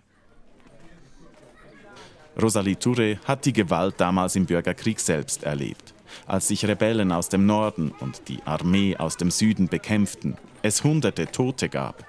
Rosalie 2.42 2.76
Touré 2.76 3.18
hat 3.26 3.46
die 3.46 3.54
Gewalt 3.54 3.96
damals 3.98 4.36
im 4.36 4.46
Bürgerkrieg 4.46 5.00
selbst 5.00 5.44
erlebt 5.44 5.96
als 6.28 6.48
sich 6.48 6.66
Rebellen 6.66 7.12
aus 7.12 7.30
dem 7.30 7.46
Norden 7.46 7.92
und 8.00 8.28
die 8.28 8.40
Armee 8.46 8.96
aus 8.98 9.18
dem 9.18 9.32
Süden 9.32 9.68
bekämpften, 9.68 10.38
es 10.62 10.84
hunderte 10.84 11.28
Tote 11.28 11.70
gab. 11.70 12.04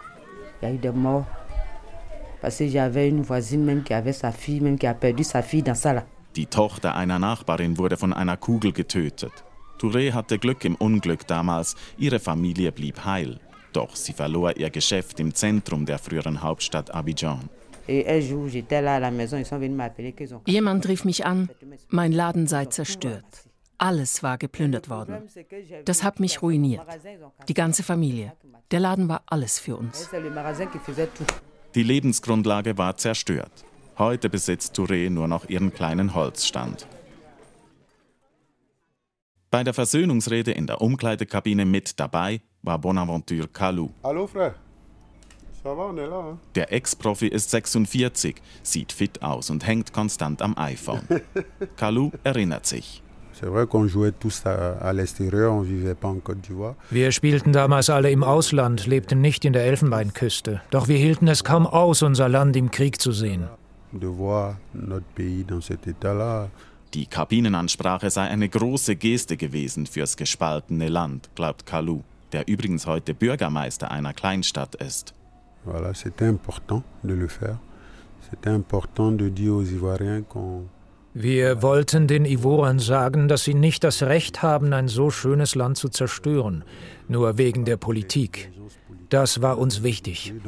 Die 6.36 6.46
Tochter 6.46 6.94
einer 6.94 7.18
Nachbarin 7.18 7.78
wurde 7.78 7.96
von 7.96 8.12
einer 8.12 8.36
Kugel 8.36 8.72
getötet. 8.72 9.32
Touré 9.80 10.12
hatte 10.12 10.38
Glück 10.38 10.64
im 10.64 10.74
Unglück 10.74 11.26
damals, 11.26 11.76
ihre 11.98 12.18
Familie 12.18 12.72
blieb 12.72 13.04
heil. 13.04 13.40
Doch 13.72 13.96
sie 13.96 14.12
verlor 14.12 14.56
ihr 14.56 14.70
Geschäft 14.70 15.18
im 15.20 15.34
Zentrum 15.34 15.86
der 15.86 15.98
früheren 15.98 16.42
Hauptstadt 16.42 16.90
Abidjan. 16.94 17.48
Jemand 20.46 20.88
rief 20.88 21.04
mich 21.04 21.26
an, 21.26 21.48
mein 21.88 22.12
Laden 22.12 22.46
sei 22.46 22.64
zerstört. 22.66 23.24
Alles 23.78 24.22
war 24.22 24.38
geplündert 24.38 24.88
worden. 24.88 25.28
Das 25.84 26.02
hat 26.02 26.18
mich 26.18 26.40
ruiniert. 26.42 26.86
Die 27.48 27.54
ganze 27.54 27.82
Familie. 27.82 28.32
Der 28.70 28.80
Laden 28.80 29.08
war 29.08 29.22
alles 29.26 29.58
für 29.58 29.76
uns. 29.76 30.08
Die 31.74 31.82
Lebensgrundlage 31.82 32.78
war 32.78 32.96
zerstört. 32.96 33.65
Heute 33.98 34.28
besitzt 34.28 34.74
Touré 34.76 35.08
nur 35.08 35.26
noch 35.26 35.48
ihren 35.48 35.72
kleinen 35.72 36.14
Holzstand. 36.14 36.86
Bei 39.50 39.64
der 39.64 39.72
Versöhnungsrede 39.72 40.50
in 40.50 40.66
der 40.66 40.82
Umkleidekabine 40.82 41.64
mit 41.64 41.98
dabei 41.98 42.42
war 42.62 42.78
Bonaventure 42.78 43.48
Kalou. 43.48 43.88
Hallo, 44.04 44.26
Frère. 44.26 44.52
Ça 45.64 45.74
va, 45.74 45.86
on 45.86 45.96
est 45.96 46.10
là, 46.10 46.22
hein? 46.22 46.38
Der 46.54 46.72
Ex-Profi 46.72 47.26
ist 47.26 47.50
46, 47.50 48.36
sieht 48.62 48.92
fit 48.92 49.22
aus 49.22 49.48
und 49.48 49.66
hängt 49.66 49.94
konstant 49.94 50.42
am 50.42 50.58
iPhone. 50.58 51.00
Kalou 51.76 52.12
erinnert 52.22 52.66
sich. 52.66 53.02
Wir 56.90 57.12
spielten 57.12 57.52
damals 57.52 57.90
alle 57.90 58.10
im 58.10 58.24
Ausland, 58.24 58.86
lebten 58.86 59.20
nicht 59.20 59.44
in 59.44 59.52
der 59.52 59.64
Elfenbeinküste. 59.64 60.60
Doch 60.70 60.88
wir 60.88 60.98
hielten 60.98 61.28
es 61.28 61.44
kaum 61.44 61.66
aus, 61.66 62.02
unser 62.02 62.28
Land 62.28 62.56
im 62.56 62.70
Krieg 62.70 63.00
zu 63.00 63.12
sehen. 63.12 63.48
Die 66.94 67.06
Kabinenansprache 67.06 68.10
sei 68.10 68.22
eine 68.22 68.48
große 68.48 68.96
Geste 68.96 69.36
gewesen 69.36 69.86
fürs 69.86 70.16
gespaltene 70.16 70.88
Land, 70.88 71.30
glaubt 71.34 71.66
Kalou, 71.66 72.02
der 72.32 72.48
übrigens 72.48 72.86
heute 72.86 73.14
Bürgermeister 73.14 73.90
einer 73.90 74.12
Kleinstadt 74.12 74.74
ist. 74.76 75.14
Voilà, 75.66 75.94
c'était 75.94 76.28
important 76.28 76.84
de 77.02 77.14
le 77.14 77.28
faire. 77.28 77.58
C'était 78.30 78.54
important 78.54 79.12
de 79.12 79.28
dire 79.28 79.52
aux 79.52 79.64
Ivoiriens 79.64 80.22
qu'on 80.22 80.68
wir 81.18 81.62
wollten 81.62 82.06
den 82.06 82.26
Ivoren 82.26 82.78
sagen, 82.78 83.26
dass 83.26 83.44
sie 83.44 83.54
nicht 83.54 83.84
das 83.84 84.02
Recht 84.02 84.42
haben, 84.42 84.74
ein 84.74 84.86
so 84.86 85.10
schönes 85.10 85.54
Land 85.54 85.78
zu 85.78 85.88
zerstören, 85.88 86.62
nur 87.08 87.38
wegen 87.38 87.64
der 87.64 87.78
Politik. 87.78 88.50
Das 89.08 89.40
war 89.42 89.58
uns 89.58 89.82
wichtig. 89.82 90.32
Euh, 90.36 90.40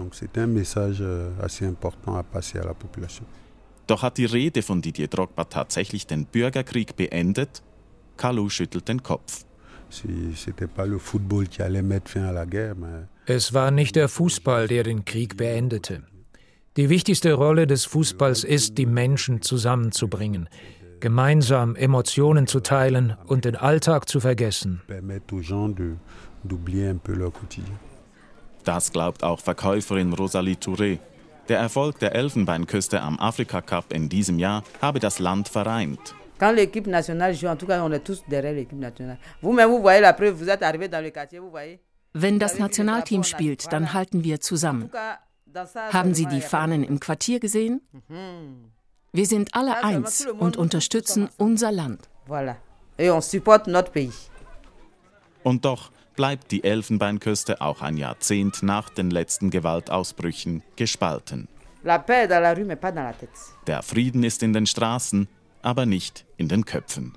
Doch 3.86 4.02
hat 4.02 4.18
die 4.18 4.24
Rede 4.24 4.62
von 4.62 4.82
Didier 4.82 5.08
Drogba 5.08 5.44
tatsächlich 5.44 6.06
den 6.06 6.26
Bürgerkrieg 6.26 6.96
beendet? 6.96 7.62
Kalou 8.16 8.48
schüttelt 8.48 8.88
den 8.88 9.02
Kopf. 9.02 9.44
Es 13.26 13.54
war 13.54 13.70
nicht 13.70 13.96
der 13.96 14.08
Fußball, 14.08 14.68
der 14.68 14.82
den 14.82 15.04
Krieg 15.04 15.36
beendete. 15.36 16.02
Die 16.76 16.90
wichtigste 16.90 17.32
Rolle 17.32 17.66
des 17.66 17.86
Fußballs 17.86 18.44
ist, 18.44 18.76
die 18.78 18.86
Menschen 18.86 19.42
zusammenzubringen, 19.42 20.48
gemeinsam 21.00 21.74
Emotionen 21.74 22.46
zu 22.46 22.60
teilen 22.60 23.16
und 23.26 23.44
den 23.44 23.56
Alltag 23.56 24.08
zu 24.08 24.20
vergessen. 24.20 24.82
Das 28.64 28.92
glaubt 28.92 29.22
auch 29.24 29.40
Verkäuferin 29.40 30.12
Rosalie 30.12 30.56
Touré. 30.56 30.98
Der 31.48 31.58
Erfolg 31.58 31.98
der 31.98 32.14
Elfenbeinküste 32.14 33.00
am 33.00 33.18
Afrika 33.18 33.62
Cup 33.62 33.92
in 33.92 34.08
diesem 34.08 34.38
Jahr 34.38 34.62
habe 34.82 35.00
das 35.00 35.18
Land 35.18 35.48
vereint. 35.48 36.14
Wenn 42.12 42.38
das 42.38 42.58
Nationalteam 42.58 43.24
spielt, 43.24 43.72
dann 43.72 43.92
halten 43.92 44.24
wir 44.24 44.40
zusammen. 44.40 44.90
Haben 45.92 46.14
Sie 46.14 46.26
die 46.26 46.40
Fahnen 46.40 46.84
im 46.84 47.00
Quartier 47.00 47.40
gesehen? 47.40 47.80
Wir 49.12 49.26
sind 49.26 49.54
alle 49.54 49.82
eins 49.82 50.26
und 50.26 50.56
unterstützen 50.56 51.28
unser 51.38 51.72
Land. 51.72 52.08
Und 55.42 55.64
doch 55.64 55.90
bleibt 56.18 56.50
die 56.50 56.64
Elfenbeinküste 56.64 57.60
auch 57.60 57.80
ein 57.80 57.96
Jahrzehnt 57.96 58.64
nach 58.64 58.90
den 58.90 59.08
letzten 59.08 59.50
Gewaltausbrüchen 59.50 60.64
gespalten. 60.74 61.46
Der 63.68 63.82
Frieden 63.84 64.24
ist 64.24 64.42
in 64.42 64.52
den 64.52 64.66
Straßen, 64.66 65.28
aber 65.62 65.86
nicht 65.86 66.26
in 66.36 66.48
den 66.48 66.64
Köpfen. 66.64 67.16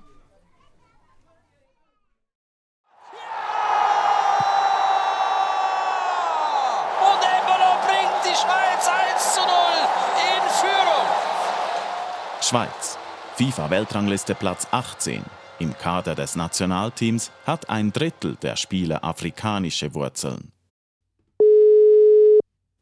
Schweiz. 12.40 13.00
FIFA-Weltrangliste 13.36 14.36
Platz 14.36 14.68
18. 14.70 15.24
Im 15.62 15.78
Kader 15.78 16.16
des 16.16 16.36
Nationalteams 16.36 17.32
hat 17.46 17.70
ein 17.70 17.94
Drittel 17.94 18.36
der 18.42 18.56
Spieler 18.56 19.04
afrikanische 19.04 19.94
Wurzeln. 19.94 20.52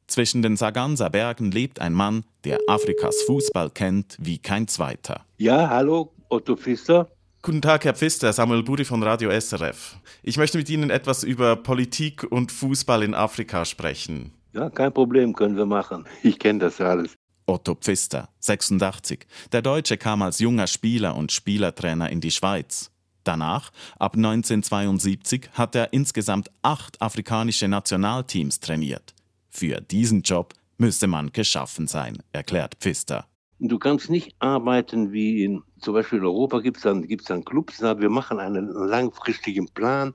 Zwischen 0.07 0.41
den 0.41 0.55
Sagansa 0.55 1.09
Bergen 1.09 1.51
lebt 1.51 1.81
ein 1.81 1.91
Mann, 1.91 2.23
der 2.45 2.57
Afrikas 2.69 3.21
Fußball 3.23 3.69
kennt 3.71 4.15
wie 4.17 4.37
kein 4.37 4.69
zweiter. 4.69 5.25
Ja, 5.35 5.69
hallo, 5.69 6.13
Otto 6.29 6.55
Pfister. 6.55 7.09
Guten 7.41 7.61
Tag, 7.61 7.83
Herr 7.83 7.95
Pfister, 7.95 8.31
Samuel 8.31 8.63
Buri 8.63 8.85
von 8.85 9.03
Radio 9.03 9.29
SRF. 9.37 9.97
Ich 10.23 10.37
möchte 10.37 10.57
mit 10.57 10.69
Ihnen 10.69 10.89
etwas 10.89 11.23
über 11.25 11.57
Politik 11.57 12.23
und 12.31 12.49
Fußball 12.49 13.03
in 13.03 13.13
Afrika 13.13 13.65
sprechen. 13.65 14.31
Ja, 14.53 14.69
kein 14.69 14.93
Problem, 14.93 15.35
können 15.35 15.57
wir 15.57 15.65
machen. 15.65 16.05
Ich 16.23 16.39
kenne 16.39 16.59
das 16.59 16.79
alles. 16.79 17.17
Otto 17.49 17.73
Pfister, 17.73 18.29
86. 18.41 19.25
Der 19.51 19.63
Deutsche 19.63 19.97
kam 19.97 20.21
als 20.21 20.37
junger 20.37 20.67
Spieler 20.67 21.15
und 21.15 21.31
Spielertrainer 21.31 22.11
in 22.11 22.21
die 22.21 22.29
Schweiz. 22.29 22.91
Danach, 23.23 23.71
ab 23.97 24.15
1972, 24.15 25.49
hat 25.53 25.73
er 25.73 25.91
insgesamt 25.91 26.51
acht 26.61 27.01
afrikanische 27.01 27.67
Nationalteams 27.67 28.59
trainiert. 28.59 29.15
Für 29.49 29.81
diesen 29.81 30.21
Job 30.21 30.53
müsse 30.77 31.07
man 31.07 31.31
geschaffen 31.31 31.87
sein, 31.87 32.19
erklärt 32.33 32.75
Pfister. 32.75 33.25
Du 33.57 33.79
kannst 33.79 34.11
nicht 34.11 34.35
arbeiten 34.37 35.11
wie 35.11 35.43
in 35.43 35.63
zum 35.81 35.95
Beispiel 35.95 36.19
in 36.19 36.25
Europa 36.25 36.59
gibt 36.59 36.77
es 36.77 36.83
dann, 36.83 37.07
gibt's 37.07 37.25
dann 37.25 37.43
Clubs, 37.43 37.77
sagen, 37.77 37.99
wir 37.99 38.09
machen 38.09 38.39
einen 38.39 38.67
langfristigen 38.67 39.67
Plan 39.69 40.13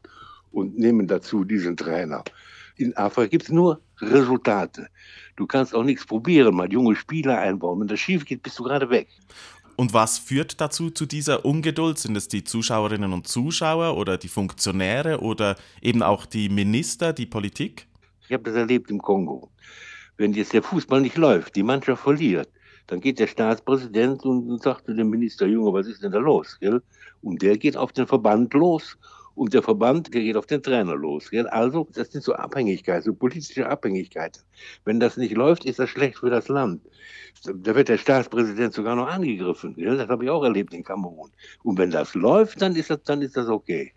und 0.52 0.78
nehmen 0.78 1.08
dazu 1.08 1.42
diesen 1.42 1.76
Trainer. 1.76 2.22
In 2.76 2.96
Afrika 2.96 3.26
gibt 3.28 3.44
es 3.44 3.50
nur 3.50 3.80
Resultate. 4.00 4.88
Du 5.36 5.46
kannst 5.46 5.74
auch 5.74 5.84
nichts 5.84 6.06
probieren, 6.06 6.54
mal 6.54 6.72
junge 6.72 6.96
Spieler 6.96 7.38
einbauen. 7.38 7.80
Wenn 7.80 7.88
das 7.88 8.00
schief 8.00 8.24
geht, 8.24 8.42
bist 8.42 8.58
du 8.58 8.64
gerade 8.64 8.88
weg. 8.90 9.08
Und 9.76 9.92
was 9.92 10.18
führt 10.18 10.60
dazu 10.60 10.90
zu 10.90 11.04
dieser 11.04 11.44
Ungeduld? 11.44 11.98
Sind 11.98 12.16
es 12.16 12.28
die 12.28 12.44
Zuschauerinnen 12.44 13.12
und 13.12 13.26
Zuschauer 13.26 13.96
oder 13.96 14.18
die 14.18 14.28
Funktionäre 14.28 15.20
oder 15.20 15.56
eben 15.82 16.02
auch 16.02 16.26
die 16.26 16.48
Minister, 16.48 17.12
die 17.12 17.26
Politik? 17.26 17.88
Ich 18.26 18.32
habe 18.32 18.44
das 18.44 18.54
erlebt 18.54 18.90
im 18.90 19.00
Kongo. 19.00 19.50
Wenn 20.16 20.32
jetzt 20.32 20.52
der 20.52 20.62
Fußball 20.62 21.00
nicht 21.00 21.16
läuft, 21.16 21.56
die 21.56 21.64
Mannschaft 21.64 22.04
verliert, 22.04 22.48
dann 22.86 23.00
geht 23.00 23.18
der 23.18 23.26
Staatspräsident 23.26 24.24
und 24.24 24.62
sagt 24.62 24.86
zu 24.86 24.94
dem 24.94 25.10
Minister, 25.10 25.46
Junge, 25.46 25.72
was 25.72 25.86
ist 25.86 26.02
denn 26.02 26.12
da 26.12 26.18
los? 26.18 26.56
Gell? 26.60 26.82
Und 27.22 27.42
der 27.42 27.58
geht 27.58 27.76
auf 27.76 27.92
den 27.92 28.06
Verband 28.06 28.54
los 28.54 28.96
und 29.34 29.52
der 29.54 29.62
Verband, 29.62 30.12
der 30.14 30.22
geht 30.22 30.36
auf 30.36 30.46
den 30.46 30.62
Trainer 30.62 30.94
los. 30.94 31.30
Also, 31.50 31.88
das 31.92 32.12
sind 32.12 32.22
so 32.22 32.34
Abhängigkeiten, 32.34 33.02
so 33.02 33.14
politische 33.14 33.68
Abhängigkeiten. 33.68 34.42
Wenn 34.84 35.00
das 35.00 35.16
nicht 35.16 35.34
läuft, 35.34 35.64
ist 35.64 35.78
das 35.78 35.90
schlecht 35.90 36.18
für 36.18 36.30
das 36.30 36.48
Land. 36.48 36.82
Da 37.44 37.74
wird 37.74 37.88
der 37.88 37.98
Staatspräsident 37.98 38.72
sogar 38.74 38.96
noch 38.96 39.08
angegriffen. 39.08 39.74
Das 39.76 40.08
habe 40.08 40.24
ich 40.24 40.30
auch 40.30 40.44
erlebt 40.44 40.72
in 40.72 40.84
Kamerun. 40.84 41.30
Und 41.62 41.78
wenn 41.78 41.90
das 41.90 42.14
läuft, 42.14 42.62
dann 42.62 42.76
ist 42.76 42.90
das, 42.90 43.02
dann 43.02 43.22
ist 43.22 43.36
das 43.36 43.48
okay. 43.48 43.92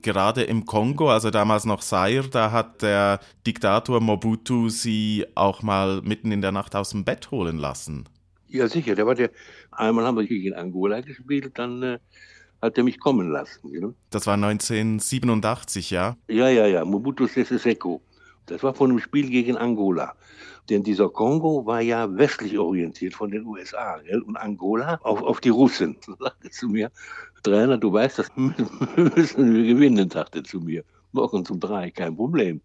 Gerade 0.00 0.44
im 0.44 0.64
Kongo, 0.64 1.10
also 1.10 1.30
damals 1.30 1.66
noch 1.66 1.80
Zaire, 1.80 2.28
da 2.28 2.52
hat 2.52 2.80
der 2.80 3.20
Diktator 3.46 4.00
Mobutu 4.00 4.70
sie 4.70 5.26
auch 5.34 5.62
mal 5.62 6.00
mitten 6.02 6.32
in 6.32 6.40
der 6.40 6.52
Nacht 6.52 6.74
aus 6.74 6.90
dem 6.90 7.04
Bett 7.04 7.30
holen 7.30 7.58
lassen. 7.58 8.08
Ja, 8.46 8.66
sicher. 8.66 8.94
Der 8.94 9.06
war 9.06 9.14
der, 9.14 9.30
einmal 9.70 10.06
haben 10.06 10.16
wir 10.16 10.26
gegen 10.26 10.54
Angola 10.54 11.02
gespielt, 11.02 11.58
dann 11.58 11.82
äh, 11.82 11.98
hat 12.62 12.78
er 12.78 12.84
mich 12.84 13.00
kommen 13.00 13.30
lassen. 13.30 13.68
You 13.72 13.80
know? 13.80 13.94
Das 14.10 14.26
war 14.26 14.34
1987, 14.34 15.90
ja? 15.90 16.16
Ja, 16.28 16.48
ja, 16.48 16.66
ja, 16.66 16.84
Mobutu 16.84 17.26
Sese 17.26 17.58
Seko. 17.58 18.02
Das 18.46 18.62
war 18.62 18.74
von 18.74 18.90
einem 18.90 19.00
Spiel 19.00 19.28
gegen 19.28 19.56
Angola. 19.56 20.14
Denn 20.68 20.82
dieser 20.82 21.08
Kongo 21.08 21.64
war 21.64 21.80
ja 21.80 22.16
westlich 22.16 22.58
orientiert 22.58 23.14
von 23.14 23.30
den 23.30 23.44
USA 23.46 23.98
gell? 23.98 24.20
und 24.20 24.36
Angola 24.36 24.98
auf, 25.02 25.22
auf 25.22 25.40
die 25.40 25.48
Russen. 25.48 25.96
So 26.04 26.14
sagte 26.18 26.50
zu 26.50 26.68
mir, 26.68 26.90
Trainer, 27.42 27.78
du 27.78 27.92
weißt, 27.92 28.18
das 28.18 28.28
müssen 28.36 29.54
wir 29.54 29.64
gewinnen, 29.64 30.10
sagte 30.10 30.42
zu 30.42 30.60
mir. 30.60 30.84
Morgen 31.12 31.46
um 31.48 31.60
drei, 31.60 31.90
kein 31.90 32.16
Problem. 32.16 32.60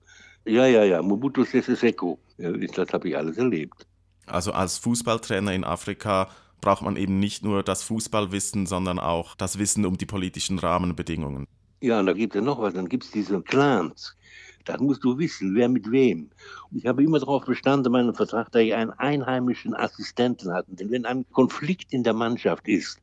Ja, 0.46 0.66
ja, 0.66 0.84
ja, 0.84 1.02
Mobutu 1.02 1.46
Sese 1.46 1.76
Seko. 1.76 2.20
Das 2.38 2.92
habe 2.92 3.08
ich 3.08 3.18
alles 3.18 3.38
erlebt. 3.38 3.88
Also 4.26 4.52
als 4.52 4.78
Fußballtrainer 4.78 5.54
in 5.54 5.64
Afrika 5.64 6.30
braucht 6.64 6.82
man 6.82 6.96
eben 6.96 7.20
nicht 7.20 7.44
nur 7.44 7.62
das 7.62 7.84
Fußballwissen, 7.84 8.66
sondern 8.66 8.98
auch 8.98 9.36
das 9.36 9.60
Wissen 9.60 9.86
um 9.86 9.98
die 9.98 10.06
politischen 10.06 10.58
Rahmenbedingungen. 10.58 11.46
Ja, 11.82 12.00
und 12.00 12.06
da 12.06 12.14
gibt 12.14 12.36
es 12.36 12.42
noch 12.42 12.62
was, 12.62 12.74
dann 12.74 12.88
gibt 12.88 13.04
es 13.04 13.12
diese 13.12 13.42
Clans. 13.42 14.16
Da 14.64 14.78
musst 14.78 15.04
du 15.04 15.18
wissen, 15.18 15.54
wer 15.56 15.68
mit 15.68 15.92
wem. 15.92 16.30
Ich 16.72 16.86
habe 16.86 17.04
immer 17.04 17.20
darauf 17.20 17.44
bestanden, 17.44 17.92
meinen 17.92 18.16
Vertrag, 18.16 18.50
dass 18.52 18.62
ich 18.62 18.74
einen 18.74 18.92
einheimischen 18.92 19.76
Assistenten 19.76 20.54
hatte. 20.54 20.74
Denn 20.74 20.90
wenn 20.90 21.06
ein 21.06 21.26
Konflikt 21.34 21.92
in 21.92 22.04
der 22.04 22.14
Mannschaft 22.14 22.68
ist, 22.70 23.00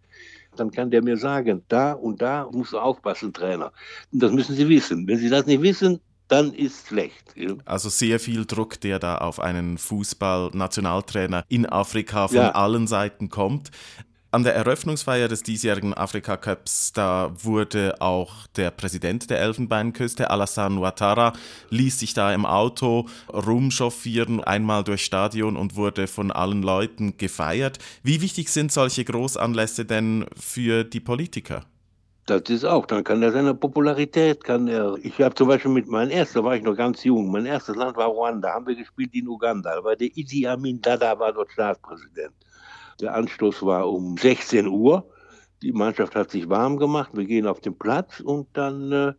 dann 0.56 0.70
kann 0.70 0.90
der 0.90 1.02
mir 1.02 1.18
sagen, 1.18 1.62
da 1.68 1.92
und 1.92 2.22
da 2.22 2.48
musst 2.50 2.72
du 2.72 2.78
aufpassen, 2.78 3.34
Trainer. 3.34 3.72
Und 4.10 4.22
das 4.22 4.32
müssen 4.32 4.56
sie 4.56 4.68
wissen. 4.68 5.06
Wenn 5.06 5.18
sie 5.18 5.28
das 5.28 5.44
nicht 5.44 5.60
wissen, 5.60 6.00
dann 6.30 6.52
ist 6.52 6.88
schlecht. 6.88 7.34
Also 7.64 7.88
sehr 7.88 8.20
viel 8.20 8.46
Druck, 8.46 8.80
der 8.80 8.98
da 8.98 9.18
auf 9.18 9.40
einen 9.40 9.78
Fußball-Nationaltrainer 9.78 11.44
in 11.48 11.66
Afrika 11.66 12.28
von 12.28 12.36
ja. 12.36 12.50
allen 12.52 12.86
Seiten 12.86 13.28
kommt. 13.28 13.70
An 14.32 14.44
der 14.44 14.54
Eröffnungsfeier 14.54 15.26
des 15.26 15.42
diesjährigen 15.42 15.92
Afrika 15.92 16.36
Cups, 16.36 16.92
da 16.92 17.32
wurde 17.42 18.00
auch 18.00 18.46
der 18.54 18.70
Präsident 18.70 19.28
der 19.28 19.40
Elfenbeinküste, 19.40 20.30
Alassane 20.30 20.78
Ouattara, 20.78 21.32
ließ 21.70 21.98
sich 21.98 22.14
da 22.14 22.32
im 22.32 22.46
Auto 22.46 23.08
rumchauffieren, 23.32 24.44
einmal 24.44 24.84
durchs 24.84 25.02
Stadion 25.02 25.56
und 25.56 25.74
wurde 25.74 26.06
von 26.06 26.30
allen 26.30 26.62
Leuten 26.62 27.16
gefeiert. 27.16 27.80
Wie 28.04 28.20
wichtig 28.20 28.50
sind 28.50 28.70
solche 28.70 29.04
Großanlässe 29.04 29.84
denn 29.84 30.26
für 30.38 30.84
die 30.84 31.00
Politiker? 31.00 31.64
Das 32.30 32.48
ist 32.48 32.64
auch, 32.64 32.86
dann 32.86 33.02
kann 33.02 33.24
er 33.24 33.32
seine 33.32 33.56
Popularität, 33.56 34.44
kann 34.44 34.68
er. 34.68 34.94
Ich 35.02 35.20
habe 35.20 35.34
zum 35.34 35.48
Beispiel 35.48 35.72
mit 35.72 35.88
meinem 35.88 36.10
ersten, 36.10 36.44
war 36.44 36.54
ich 36.54 36.62
noch 36.62 36.76
ganz 36.76 37.02
jung, 37.02 37.28
mein 37.32 37.44
erstes 37.44 37.74
Land 37.74 37.96
war 37.96 38.06
Ruanda, 38.06 38.52
haben 38.52 38.68
wir 38.68 38.76
gespielt 38.76 39.12
in 39.14 39.26
Uganda, 39.26 39.74
da 39.74 39.82
war 39.82 39.96
der 39.96 40.16
Idi 40.16 40.46
Amin 40.46 40.80
Dada 40.80 41.18
war 41.18 41.32
dort 41.32 41.50
Staatspräsident. 41.50 42.32
Der 43.00 43.16
Anstoß 43.16 43.64
war 43.64 43.90
um 43.90 44.16
16 44.16 44.68
Uhr, 44.68 45.10
die 45.60 45.72
Mannschaft 45.72 46.14
hat 46.14 46.30
sich 46.30 46.48
warm 46.48 46.76
gemacht, 46.76 47.10
wir 47.14 47.24
gehen 47.24 47.48
auf 47.48 47.60
den 47.62 47.76
Platz 47.76 48.20
und 48.20 48.46
dann 48.52 48.92
äh, 48.92 49.12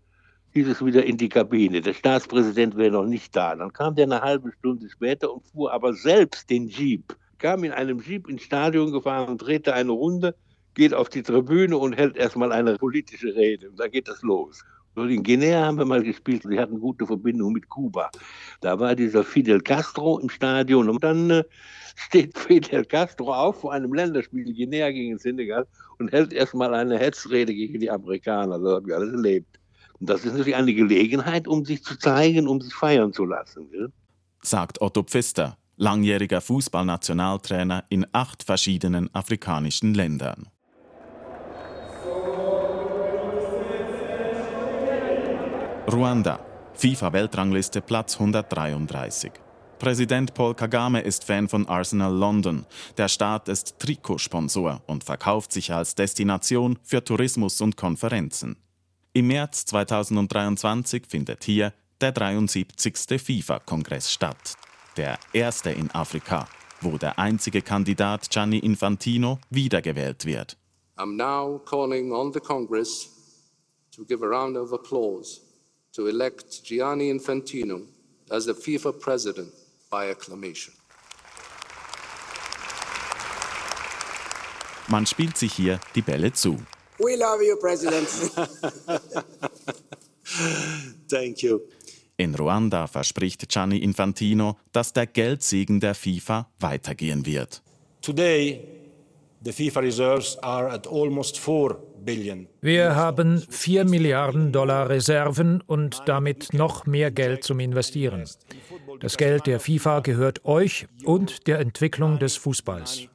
hieß 0.52 0.70
es 0.70 0.86
wieder 0.86 1.04
in 1.04 1.18
die 1.18 1.28
Kabine. 1.28 1.82
Der 1.82 1.94
Staatspräsident 1.94 2.78
wäre 2.78 2.92
noch 2.92 3.06
nicht 3.06 3.36
da. 3.36 3.58
Dann 3.58 3.74
kam 3.74 3.94
der 3.96 4.06
eine 4.06 4.22
halbe 4.22 4.54
Stunde 4.54 4.90
später 4.90 5.34
und 5.34 5.46
fuhr 5.48 5.74
aber 5.74 5.92
selbst 5.94 6.50
den 6.50 6.70
Jeep, 6.70 7.14
kam 7.40 7.66
in 7.66 7.74
einem 7.74 8.00
Jeep 8.00 8.30
ins 8.30 8.44
Stadion 8.44 8.94
gefahren 8.94 9.28
und 9.28 9.40
drehte 9.40 9.74
eine 9.74 9.92
Runde 9.92 10.34
geht 10.74 10.94
auf 10.94 11.10
die 11.10 11.24
Tribüne 11.24 11.78
und 11.78 11.94
hält 11.94 12.16
erstmal 12.18 12.52
eine 12.52 12.78
politische 12.78 13.36
Rede. 13.36 13.70
Und 13.70 13.80
da 13.80 13.88
geht 13.88 14.08
das 14.08 14.22
los. 14.22 14.64
Und 14.96 15.10
in 15.10 15.24
Guinea 15.24 15.66
haben 15.66 15.78
wir 15.78 15.86
mal 15.86 16.04
gespielt, 16.04 16.44
sie 16.44 16.60
hatten 16.60 16.80
gute 16.80 17.06
Verbindung 17.06 17.54
mit 17.54 17.70
Kuba. 17.70 18.12
Da 18.60 18.78
war 18.80 18.96
dieser 18.96 19.24
Fidel 19.24 19.62
Castro 19.62 20.20
im 20.20 20.30
Stadion 20.30 20.90
und 20.90 21.04
dann 21.04 21.30
äh, 21.30 21.44
steht 21.96 22.38
Fidel 22.38 22.84
Castro 22.86 23.34
auf 23.34 23.62
vor 23.62 23.72
einem 23.72 23.94
Länderspiel 23.94 24.44
Guinea 24.44 24.92
gegen 24.92 25.18
Senegal 25.18 25.66
und 26.00 26.12
hält 26.12 26.34
erstmal 26.34 26.74
eine 26.74 26.98
Hetzrede 26.98 27.54
gegen 27.54 27.80
die 27.80 27.90
Amerikaner. 27.90 28.60
Das 28.60 28.74
haben 28.74 28.88
wir 28.88 28.98
alles 28.98 29.14
erlebt. 29.14 29.60
Und 30.00 30.10
das 30.10 30.26
ist 30.26 30.32
natürlich 30.32 30.56
eine 30.56 30.74
Gelegenheit, 30.74 31.48
um 31.48 31.64
sich 31.64 31.84
zu 31.84 31.98
zeigen, 31.98 32.48
um 32.48 32.60
sich 32.60 32.74
feiern 32.74 33.14
zu 33.14 33.24
lassen. 33.24 33.70
Gell? 33.72 33.92
Sagt 34.42 34.82
Otto 34.82 35.04
Pfister, 35.04 35.58
langjähriger 35.78 36.42
Fußballnationaltrainer 36.42 37.86
in 37.90 38.08
acht 38.12 38.44
verschiedenen 38.44 39.14
afrikanischen 39.14 39.94
Ländern. 39.94 40.50
Ruanda. 45.90 46.40
FIFA-Weltrangliste 46.76 47.82
Platz 47.82 48.14
133. 48.14 49.32
Präsident 49.80 50.34
Paul 50.36 50.54
Kagame 50.54 51.02
ist 51.02 51.24
Fan 51.24 51.50
von 51.50 51.68
Arsenal 51.68 52.14
London. 52.14 52.68
Der 52.98 53.08
Staat 53.08 53.50
ist 53.50 53.80
Trikotsponsor 53.80 54.84
und 54.86 55.04
verkauft 55.04 55.52
sich 55.52 55.74
als 55.74 55.96
Destination 55.96 56.78
für 56.84 57.04
Tourismus 57.04 57.60
und 57.62 57.78
Konferenzen. 57.78 58.58
Im 59.14 59.28
März 59.28 59.66
2023 59.66 61.08
findet 61.08 61.44
hier 61.44 61.74
der 62.00 62.12
73. 62.12 63.20
FIFA-Kongress 63.20 64.12
statt. 64.12 64.56
Der 64.98 65.18
erste 65.34 65.72
in 65.72 65.90
Afrika, 65.92 66.48
wo 66.82 67.00
der 67.00 67.18
einzige 67.18 67.64
Kandidat 67.64 68.30
Gianni 68.30 68.60
Infantino 68.60 69.40
wiedergewählt 69.50 70.26
wird. 70.26 70.58
I'm 70.98 71.16
now 71.16 71.58
calling 71.66 72.12
on 72.14 72.32
the 72.32 72.40
Congress 72.40 73.10
to 73.96 74.06
give 74.06 74.24
a 74.24 74.28
round 74.28 74.56
of 74.56 74.72
applause 74.74 75.51
to 75.94 76.08
elect 76.08 76.64
Gianni 76.64 77.10
Infantino 77.10 77.82
as 78.30 78.46
the 78.46 78.54
FIFA 78.54 79.00
president 79.00 79.54
by 79.90 80.10
acclamation. 80.10 80.74
Man 84.88 85.06
spielt 85.06 85.38
sich 85.38 85.54
hier 85.54 85.80
die 85.96 86.02
Bälle 86.02 86.34
zu. 86.34 86.58
We 87.00 87.16
love 87.16 87.44
you, 87.44 87.58
President. 87.58 88.08
Thank 91.10 91.44
you. 91.44 91.62
In 92.18 92.36
Ruanda 92.36 92.88
verspricht 92.88 93.50
Gianni 93.50 93.80
Infantino, 93.80 94.58
dass 94.72 94.94
der 94.94 95.08
Geldsegen 95.08 95.80
der 95.80 95.96
FIFA 95.96 96.50
weitergehen 96.60 97.26
wird. 97.26 97.64
Today, 98.02 98.62
the 99.44 99.52
FIFA 99.52 99.80
reserves 99.80 100.38
are 100.44 100.70
at 100.70 100.88
almost 100.88 101.40
4 101.40 101.76
wir 102.62 102.96
haben 102.96 103.44
4 103.50 103.86
Milliarden 103.86 104.52
Dollar 104.52 104.90
Reserven 104.90 105.62
und 105.62 106.02
damit 106.06 106.54
noch 106.54 106.86
mehr 106.86 107.12
Geld 107.12 107.44
zum 107.44 107.60
Investieren. 107.60 108.24
Das 109.00 109.18
Geld 109.18 109.48
der 109.48 109.60
FIFA 109.60 110.00
gehört 110.00 110.46
euch 110.46 110.88
und 111.04 111.48
der 111.48 111.60
Entwicklung 111.60 112.20
des 112.20 112.38
Fußballs. 112.38 113.08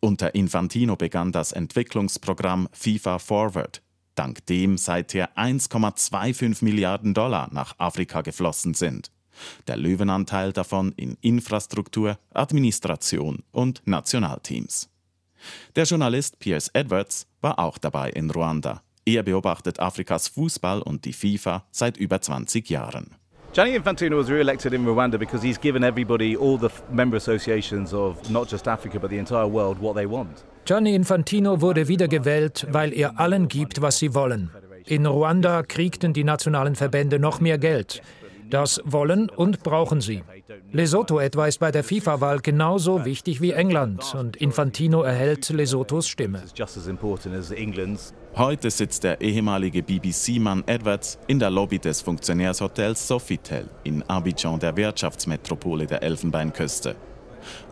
Unter 0.00 0.34
Infantino 0.34 0.96
begann 0.96 1.32
das 1.32 1.52
Entwicklungsprogramm 1.52 2.68
FIFA 2.72 3.18
Forward, 3.18 3.82
dank 4.14 4.46
dem 4.46 4.78
seither 4.78 5.36
1,25 5.36 6.62
Milliarden 6.64 7.14
Dollar 7.14 7.48
nach 7.52 7.74
Afrika 7.78 8.20
geflossen 8.20 8.74
sind. 8.74 9.10
Der 9.66 9.76
Löwenanteil 9.76 10.52
davon 10.52 10.92
in 10.92 11.16
Infrastruktur, 11.20 12.18
Administration 12.32 13.42
und 13.52 13.82
Nationalteams. 13.86 14.88
Der 15.74 15.84
Journalist 15.84 16.38
Piers 16.38 16.70
Edwards 16.72 17.26
war 17.40 17.58
auch 17.58 17.78
dabei 17.78 18.10
in 18.10 18.30
Ruanda. 18.30 18.82
Er 19.04 19.22
beobachtet 19.22 19.78
Afrikas 19.78 20.28
Fußball 20.28 20.82
und 20.82 21.04
die 21.04 21.12
FIFA 21.12 21.64
seit 21.70 21.96
über 21.96 22.20
20 22.20 22.68
Jahren. 22.68 23.14
Gianni 23.52 23.74
Infantino 23.74 24.18
was 24.18 24.28
re-elected 24.28 24.74
in 24.74 24.84
Rwanda 24.84 25.16
because 25.16 25.42
he's 25.42 25.58
given 25.58 25.82
everybody, 25.82 26.36
all 26.36 26.58
the 26.58 26.68
member 26.92 27.16
associations 27.16 27.94
of 27.94 28.28
not 28.28 28.50
just 28.50 28.68
Africa 28.68 28.98
but 28.98 29.08
the 29.08 29.16
entire 29.16 29.50
world, 29.50 29.80
what 29.80 29.94
they 29.94 30.06
want. 30.06 30.44
Gianni 30.66 30.94
Infantino 30.94 31.60
wurde 31.60 31.88
wiedergewählt, 31.88 32.66
weil 32.70 32.92
er 32.92 33.18
allen 33.18 33.48
gibt, 33.48 33.80
was 33.80 33.98
sie 33.98 34.14
wollen. 34.14 34.50
In 34.84 35.06
Ruanda 35.06 35.62
kriegten 35.62 36.12
die 36.12 36.24
nationalen 36.24 36.74
Verbände 36.74 37.18
noch 37.18 37.40
mehr 37.40 37.56
Geld. 37.56 38.02
Das 38.50 38.80
wollen 38.84 39.28
und 39.28 39.62
brauchen 39.62 40.00
sie. 40.00 40.22
Lesotho 40.72 41.18
etwa 41.18 41.46
ist 41.46 41.58
bei 41.58 41.70
der 41.70 41.82
FIFA-Wahl 41.82 42.40
genauso 42.40 43.04
wichtig 43.04 43.40
wie 43.40 43.52
England 43.52 44.14
und 44.14 44.36
Infantino 44.36 45.02
erhält 45.02 45.48
Lesothos 45.48 46.08
Stimme. 46.08 46.42
Heute 48.36 48.70
sitzt 48.70 49.04
der 49.04 49.20
ehemalige 49.20 49.82
BBC-Mann 49.82 50.64
Edwards 50.66 51.18
in 51.26 51.38
der 51.38 51.50
Lobby 51.50 51.78
des 51.78 52.02
Funktionärshotels 52.02 53.08
Sofitel 53.08 53.68
in 53.84 54.02
Abidjan, 54.02 54.60
der 54.60 54.76
Wirtschaftsmetropole 54.76 55.86
der 55.86 56.02
Elfenbeinküste. 56.02 56.96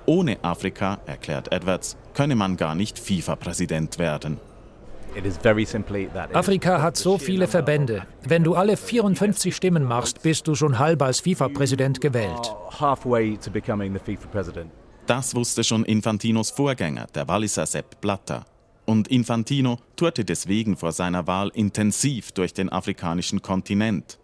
Ohne 0.07 0.39
Afrika, 0.43 0.99
erklärt 1.07 1.53
Edwards, 1.53 1.97
könne 2.15 2.37
man 2.37 2.57
gar 2.57 2.75
nicht 2.75 2.99
FIFA-Präsident 2.99 3.99
werden. 3.99 4.39
Afrika 6.33 6.83
hat 6.83 6.97
so 6.97 7.19
viele 7.19 7.47
Verbände. 7.47 8.07
Wenn 8.27 8.45
du 8.45 8.55
alle 8.55 8.77
54 8.77 9.55
Stimmen 9.55 9.85
machst, 9.85 10.23
bist 10.23 10.47
du 10.49 10.55
schon 10.55 10.79
halb 10.79 11.03
als 11.03 11.21
FIFA-Präsident 11.21 12.01
gewählt. 12.01 12.55
Das 15.07 15.35
wusste 15.35 15.65
schon 15.65 15.85
Infantinos 15.85 16.51
Vorgänger, 16.51 17.07
der 17.15 17.29
Walliser 17.29 17.67
Sepp 17.67 18.01
Blatter. 18.01 18.47
Und 18.87 19.09
Infantino 19.09 19.79
tourte 19.97 20.25
deswegen 20.25 20.77
vor 20.77 20.93
seiner 20.93 21.27
Wahl 21.27 21.51
intensiv 21.55 22.33
durch 22.33 22.53
den 22.53 22.71
afrikanischen 22.71 23.41
Kontinent. 23.41 24.19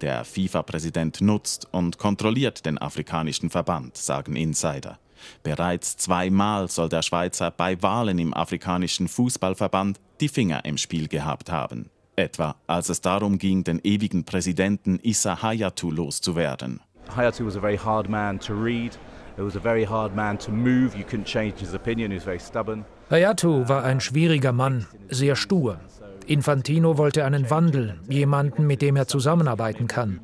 Der 0.00 0.24
FIFA-Präsident 0.24 1.20
nutzt 1.20 1.68
und 1.72 1.98
kontrolliert 1.98 2.66
den 2.66 2.78
afrikanischen 2.78 3.50
Verband, 3.50 3.96
sagen 3.96 4.36
Insider. 4.36 4.98
Bereits 5.42 5.96
zweimal 5.96 6.68
soll 6.68 6.88
der 6.88 7.02
Schweizer 7.02 7.50
bei 7.50 7.80
Wahlen 7.82 8.18
im 8.18 8.34
afrikanischen 8.34 9.08
Fußballverband 9.08 10.00
die 10.20 10.28
Finger 10.28 10.64
im 10.64 10.76
Spiel 10.76 11.08
gehabt 11.08 11.50
haben. 11.50 11.90
Etwa 12.16 12.56
als 12.66 12.88
es 12.88 13.00
darum 13.00 13.38
ging, 13.38 13.64
den 13.64 13.80
ewigen 13.82 14.24
Präsidenten 14.24 14.98
Issa 15.02 15.42
Hayatou 15.42 15.90
loszuwerden. 15.90 16.80
Hayatou 17.16 17.46
was 17.46 17.56
a 17.56 17.60
very 17.60 17.78
hard 17.78 18.08
man 18.08 18.38
to 18.38 18.54
read. 18.54 18.98
It 19.38 19.44
was 19.44 19.56
a 19.56 19.60
very 19.60 19.84
hard 19.84 20.14
man 20.14 20.38
to 20.38 20.50
move. 20.50 20.96
You 20.96 21.04
couldn't 21.04 21.24
change 21.24 21.60
his 21.60 21.74
opinion. 21.74 22.10
He 22.10 22.16
was 22.16 22.24
very 22.24 22.38
stubborn. 22.38 22.84
Hayatou 23.10 23.68
war 23.68 23.84
ein 23.84 24.00
schwieriger 24.00 24.52
Mann, 24.52 24.86
sehr 25.08 25.34
stur. 25.34 25.80
Infantino 26.26 26.98
wollte 26.98 27.24
einen 27.24 27.48
Wandel, 27.50 27.98
jemanden, 28.08 28.66
mit 28.66 28.82
dem 28.82 28.96
er 28.96 29.08
zusammenarbeiten 29.08 29.88
kann. 29.88 30.20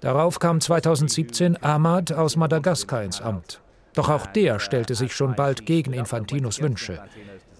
Darauf 0.00 0.38
kam 0.38 0.60
2017 0.60 1.62
Ahmad 1.62 2.12
aus 2.12 2.36
Madagaskar 2.36 3.02
ins 3.02 3.20
Amt. 3.20 3.61
Doch 3.94 4.08
auch 4.08 4.26
der 4.26 4.58
stellte 4.58 4.94
sich 4.94 5.14
schon 5.14 5.34
bald 5.34 5.66
gegen 5.66 5.92
Infantinos 5.92 6.60
Wünsche. 6.60 7.02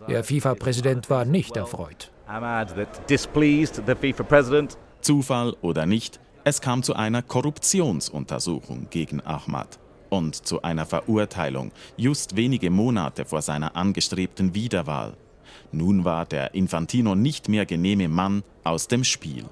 Der 0.08 0.24
FIFA-Präsident 0.24 1.10
war 1.10 1.24
nicht 1.24 1.56
erfreut. 1.56 2.10
Zufall 5.00 5.56
oder 5.60 5.86
nicht, 5.86 6.20
es 6.44 6.60
kam 6.60 6.82
zu 6.82 6.94
einer 6.94 7.22
Korruptionsuntersuchung 7.22 8.88
gegen 8.90 9.20
Ahmad 9.20 9.78
und 10.10 10.34
zu 10.34 10.62
einer 10.62 10.86
Verurteilung, 10.86 11.72
just 11.96 12.36
wenige 12.36 12.70
Monate 12.70 13.24
vor 13.24 13.42
seiner 13.42 13.76
angestrebten 13.76 14.54
Wiederwahl. 14.54 15.16
Nun 15.70 16.04
war 16.04 16.26
der 16.26 16.54
Infantino 16.54 17.14
nicht 17.14 17.48
mehr 17.48 17.66
genehme 17.66 18.08
Mann 18.08 18.42
aus 18.64 18.88
dem 18.88 19.04
Spiel. 19.04 19.44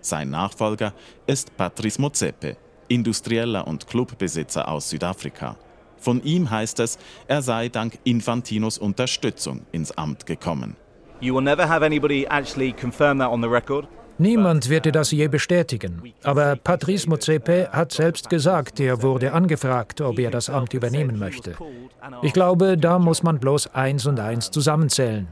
Sein 0.00 0.30
Nachfolger 0.30 0.94
ist 1.26 1.56
Patrice 1.56 2.00
Motsepe, 2.00 2.56
Industrieller 2.88 3.66
und 3.66 3.86
Clubbesitzer 3.86 4.68
aus 4.68 4.90
Südafrika. 4.90 5.56
Von 6.02 6.22
ihm 6.24 6.50
heißt 6.50 6.80
es, 6.80 6.98
er 7.28 7.42
sei 7.42 7.68
dank 7.68 7.98
Infantinos 8.02 8.76
Unterstützung 8.76 9.62
ins 9.70 9.92
Amt 9.92 10.26
gekommen. 10.26 10.76
Niemand 14.18 14.68
wird 14.68 14.84
dir 14.84 14.92
das 14.92 15.12
je 15.12 15.28
bestätigen. 15.28 16.02
Aber 16.24 16.56
Patrice 16.56 17.08
Motsepe 17.08 17.68
hat 17.72 17.92
selbst 17.92 18.28
gesagt, 18.28 18.80
er 18.80 19.02
wurde 19.02 19.32
angefragt, 19.32 20.00
ob 20.00 20.18
er 20.18 20.30
das 20.30 20.50
Amt 20.50 20.74
übernehmen 20.74 21.18
möchte. 21.18 21.54
Ich 22.22 22.32
glaube, 22.32 22.76
da 22.76 22.98
muss 22.98 23.22
man 23.22 23.38
bloß 23.38 23.74
eins 23.74 24.06
und 24.06 24.18
eins 24.18 24.50
zusammenzählen. 24.50 25.28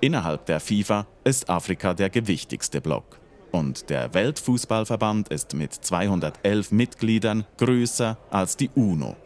Innerhalb 0.00 0.46
der 0.46 0.60
FIFA 0.60 1.06
ist 1.24 1.50
Afrika 1.50 1.94
der 1.94 2.10
gewichtigste 2.10 2.80
Block. 2.80 3.18
Und 3.56 3.88
der 3.88 4.12
Weltfußballverband 4.12 5.28
ist 5.28 5.54
mit 5.54 5.72
211 5.72 6.72
Mitgliedern 6.72 7.46
größer 7.56 8.18
als 8.28 8.58
die 8.58 8.68
UNO. 8.74 9.16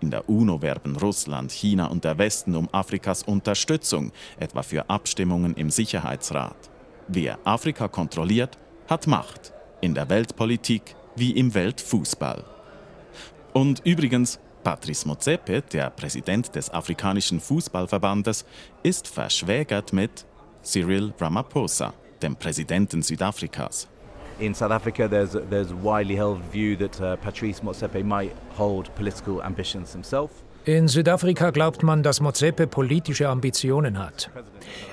In 0.00 0.10
der 0.10 0.28
UNO 0.28 0.60
werben 0.60 0.96
Russland, 0.96 1.52
China 1.52 1.86
und 1.86 2.02
der 2.02 2.18
Westen 2.18 2.56
um 2.56 2.68
Afrikas 2.72 3.22
Unterstützung, 3.22 4.10
etwa 4.40 4.64
für 4.64 4.90
Abstimmungen 4.90 5.54
im 5.54 5.70
Sicherheitsrat. 5.70 6.56
Wer 7.06 7.38
Afrika 7.44 7.86
kontrolliert, 7.86 8.58
hat 8.88 9.06
Macht, 9.06 9.52
in 9.80 9.94
der 9.94 10.08
Weltpolitik 10.08 10.96
wie 11.14 11.30
im 11.30 11.54
Weltfußball. 11.54 12.42
Und 13.52 13.86
übrigens, 13.86 14.40
Patrice 14.64 15.06
Motsepe, 15.06 15.62
der 15.62 15.90
Präsident 15.90 16.56
des 16.56 16.70
Afrikanischen 16.74 17.38
Fußballverbandes, 17.38 18.46
ist 18.82 19.06
verschwägert 19.06 19.92
mit 19.92 20.26
Cyril 20.64 21.14
Ramaphosa 21.20 21.94
dem 22.22 22.36
Präsidenten 22.36 23.02
Südafrikas. 23.02 23.88
In 24.38 24.54
South 24.54 24.70
Africa, 24.70 25.08
there's 25.08 25.32
there's 25.48 25.72
widely 25.72 26.14
held 26.14 26.40
view 26.52 26.76
that 26.76 27.00
uh, 27.00 27.16
Patrice 27.16 27.62
Motsepe 27.62 28.04
might 28.04 28.32
hold 28.58 28.94
political 28.94 29.40
ambitions 29.40 29.92
himself. 29.92 30.30
In 30.66 30.88
Südafrika 30.88 31.50
glaubt 31.50 31.84
man, 31.84 32.02
dass 32.02 32.20
Motsepe 32.20 32.66
politische 32.66 33.28
Ambitionen 33.28 34.00
hat. 34.00 34.30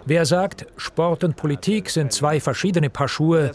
Wer 0.05 0.23
sagt, 0.27 0.67
Sport 0.77 1.23
und 1.23 1.35
Politik 1.35 1.89
sind 1.89 2.13
zwei 2.13 2.39
verschiedene 2.39 2.91
Paar 2.91 3.07
Schuhe, 3.07 3.51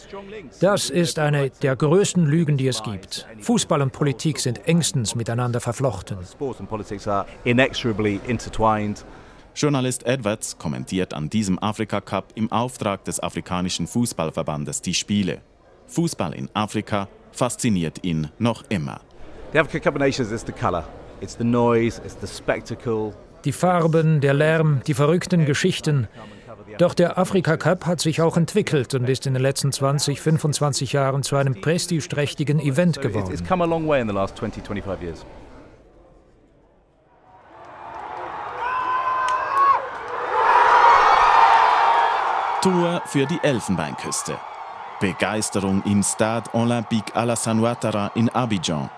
das 0.60 0.90
ist 0.90 1.20
eine 1.20 1.50
der 1.62 1.76
größten 1.76 2.26
Lügen, 2.26 2.56
die 2.56 2.66
es 2.66 2.82
gibt. 2.82 3.24
Fußball 3.40 3.80
und 3.82 3.92
Politik 3.92 4.40
sind 4.40 4.66
engstens 4.66 5.14
miteinander 5.14 5.60
verflochten. 5.60 6.18
Sport 6.26 6.58
and 6.58 6.68
politics 6.68 7.06
are 7.06 7.24
inexorably 7.44 8.20
intertwined. 8.26 9.04
Journalist 9.58 10.06
Edwards 10.06 10.56
kommentiert 10.56 11.12
an 11.12 11.30
diesem 11.30 11.60
Afrika 11.60 12.00
Cup 12.00 12.26
im 12.36 12.52
Auftrag 12.52 13.02
des 13.02 13.20
afrikanischen 13.20 13.88
Fußballverbandes 13.88 14.82
die 14.82 14.94
Spiele. 14.94 15.40
Fußball 15.88 16.32
in 16.32 16.48
Afrika 16.54 17.08
fasziniert 17.32 18.04
ihn 18.04 18.28
noch 18.38 18.62
immer. 18.68 19.00
The 19.52 19.58
Africa 19.58 19.80
Cup 19.80 19.96
of 19.96 20.00
Nations 20.00 20.30
is 20.30 20.44
the 20.46 20.52
color. 20.52 20.84
It's 21.20 21.36
the 21.36 21.42
noise, 21.42 22.00
it's 22.04 22.16
the 22.20 22.28
spectacle. 22.28 23.12
Die 23.44 23.50
Farben, 23.50 24.20
der 24.20 24.34
Lärm, 24.34 24.80
die 24.86 24.94
verrückten 24.94 25.44
Geschichten. 25.44 26.06
Doch 26.78 26.94
der 26.94 27.18
Afrika 27.18 27.56
Cup 27.56 27.84
hat 27.84 28.00
sich 28.00 28.20
auch 28.20 28.36
entwickelt 28.36 28.94
und 28.94 29.08
ist 29.08 29.26
in 29.26 29.34
den 29.34 29.42
letzten 29.42 29.72
20, 29.72 30.20
25 30.20 30.92
Jahren 30.92 31.24
zu 31.24 31.34
einem 31.34 31.60
prestigeträchtigen 31.60 32.60
Event 32.60 33.02
geworden. 33.02 33.32
It's 33.32 33.44
come 33.44 33.64
a 33.64 33.66
long 33.66 33.88
way 33.88 34.00
in 34.00 34.06
the 34.06 34.14
last 34.14 34.36
20, 34.36 34.64
25 34.64 35.02
years. 35.02 35.26
Tour 42.60 43.00
für 43.06 43.24
die 43.24 43.38
Elfenbeinküste. 43.40 44.36
Begeisterung 44.98 45.80
im 45.84 46.02
Stade 46.02 46.52
Olympique 46.54 47.14
Alassane 47.14 47.62
Ouattara 47.62 48.10
in 48.16 48.28
Abidjan. 48.30 48.90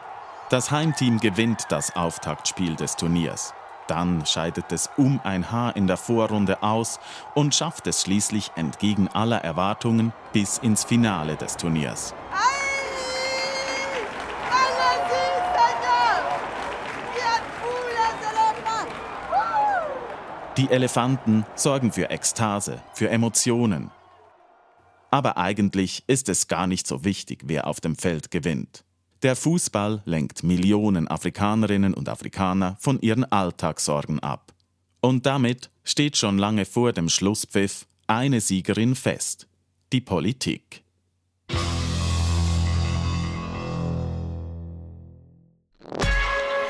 Das 0.49 0.71
Heimteam 0.71 1.21
gewinnt 1.21 1.67
das 1.69 1.95
Auftaktspiel 1.95 2.75
des 2.75 2.97
Turniers. 2.97 3.53
Dann 3.87 4.25
scheidet 4.25 4.73
es 4.73 4.89
um 4.97 5.21
ein 5.25 5.53
Haar 5.53 5.77
in 5.77 5.87
der 5.87 5.99
Vorrunde 5.99 6.63
aus 6.63 7.01
und 7.35 7.55
schafft 7.55 7.87
es 7.87 8.01
schließlich 8.01 8.51
entgegen 8.57 9.09
aller 9.09 9.45
Erwartungen 9.45 10.15
bis 10.33 10.57
ins 10.57 10.85
Finale 10.85 11.37
des 11.37 11.59
Turniers. 11.59 12.15
Die 20.57 20.69
Elefanten 20.69 21.47
sorgen 21.55 21.93
für 21.93 22.11
Ekstase, 22.11 22.83
für 22.93 23.09
Emotionen. 23.09 23.93
Aber 25.11 25.37
eigentlich 25.37 26.03
ist 26.09 26.29
es 26.29 26.49
gar 26.49 26.67
nicht 26.67 26.89
so 26.89 27.05
wichtig, 27.05 27.43
wer 27.47 27.69
auf 27.69 27.81
dem 27.81 27.95
Feld 27.95 28.33
gewinnt. 28.33 28.85
Der 29.23 29.37
Fußball 29.37 30.03
lenkt 30.07 30.43
Millionen 30.43 31.07
Afrikanerinnen 31.07 31.95
und 31.95 32.09
Afrikaner 32.09 32.77
von 32.81 33.01
ihren 33.01 33.31
Alltagssorgen 33.31 34.19
ab. 34.21 34.53
Und 35.01 35.25
damit 35.25 35.71
steht 35.85 36.17
schon 36.17 36.37
lange 36.37 36.65
vor 36.65 36.93
dem 36.93 37.09
Schlusspfiff 37.09 37.87
eine 38.09 38.41
Siegerin 38.41 38.97
fest, 38.97 39.47
die 39.93 40.01
Politik. 40.01 40.83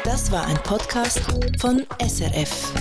Das 0.05 0.31
war 0.31 0.47
ein 0.47 0.63
Podcast 0.63 1.21
von 1.59 1.87
SRF. 1.99 2.73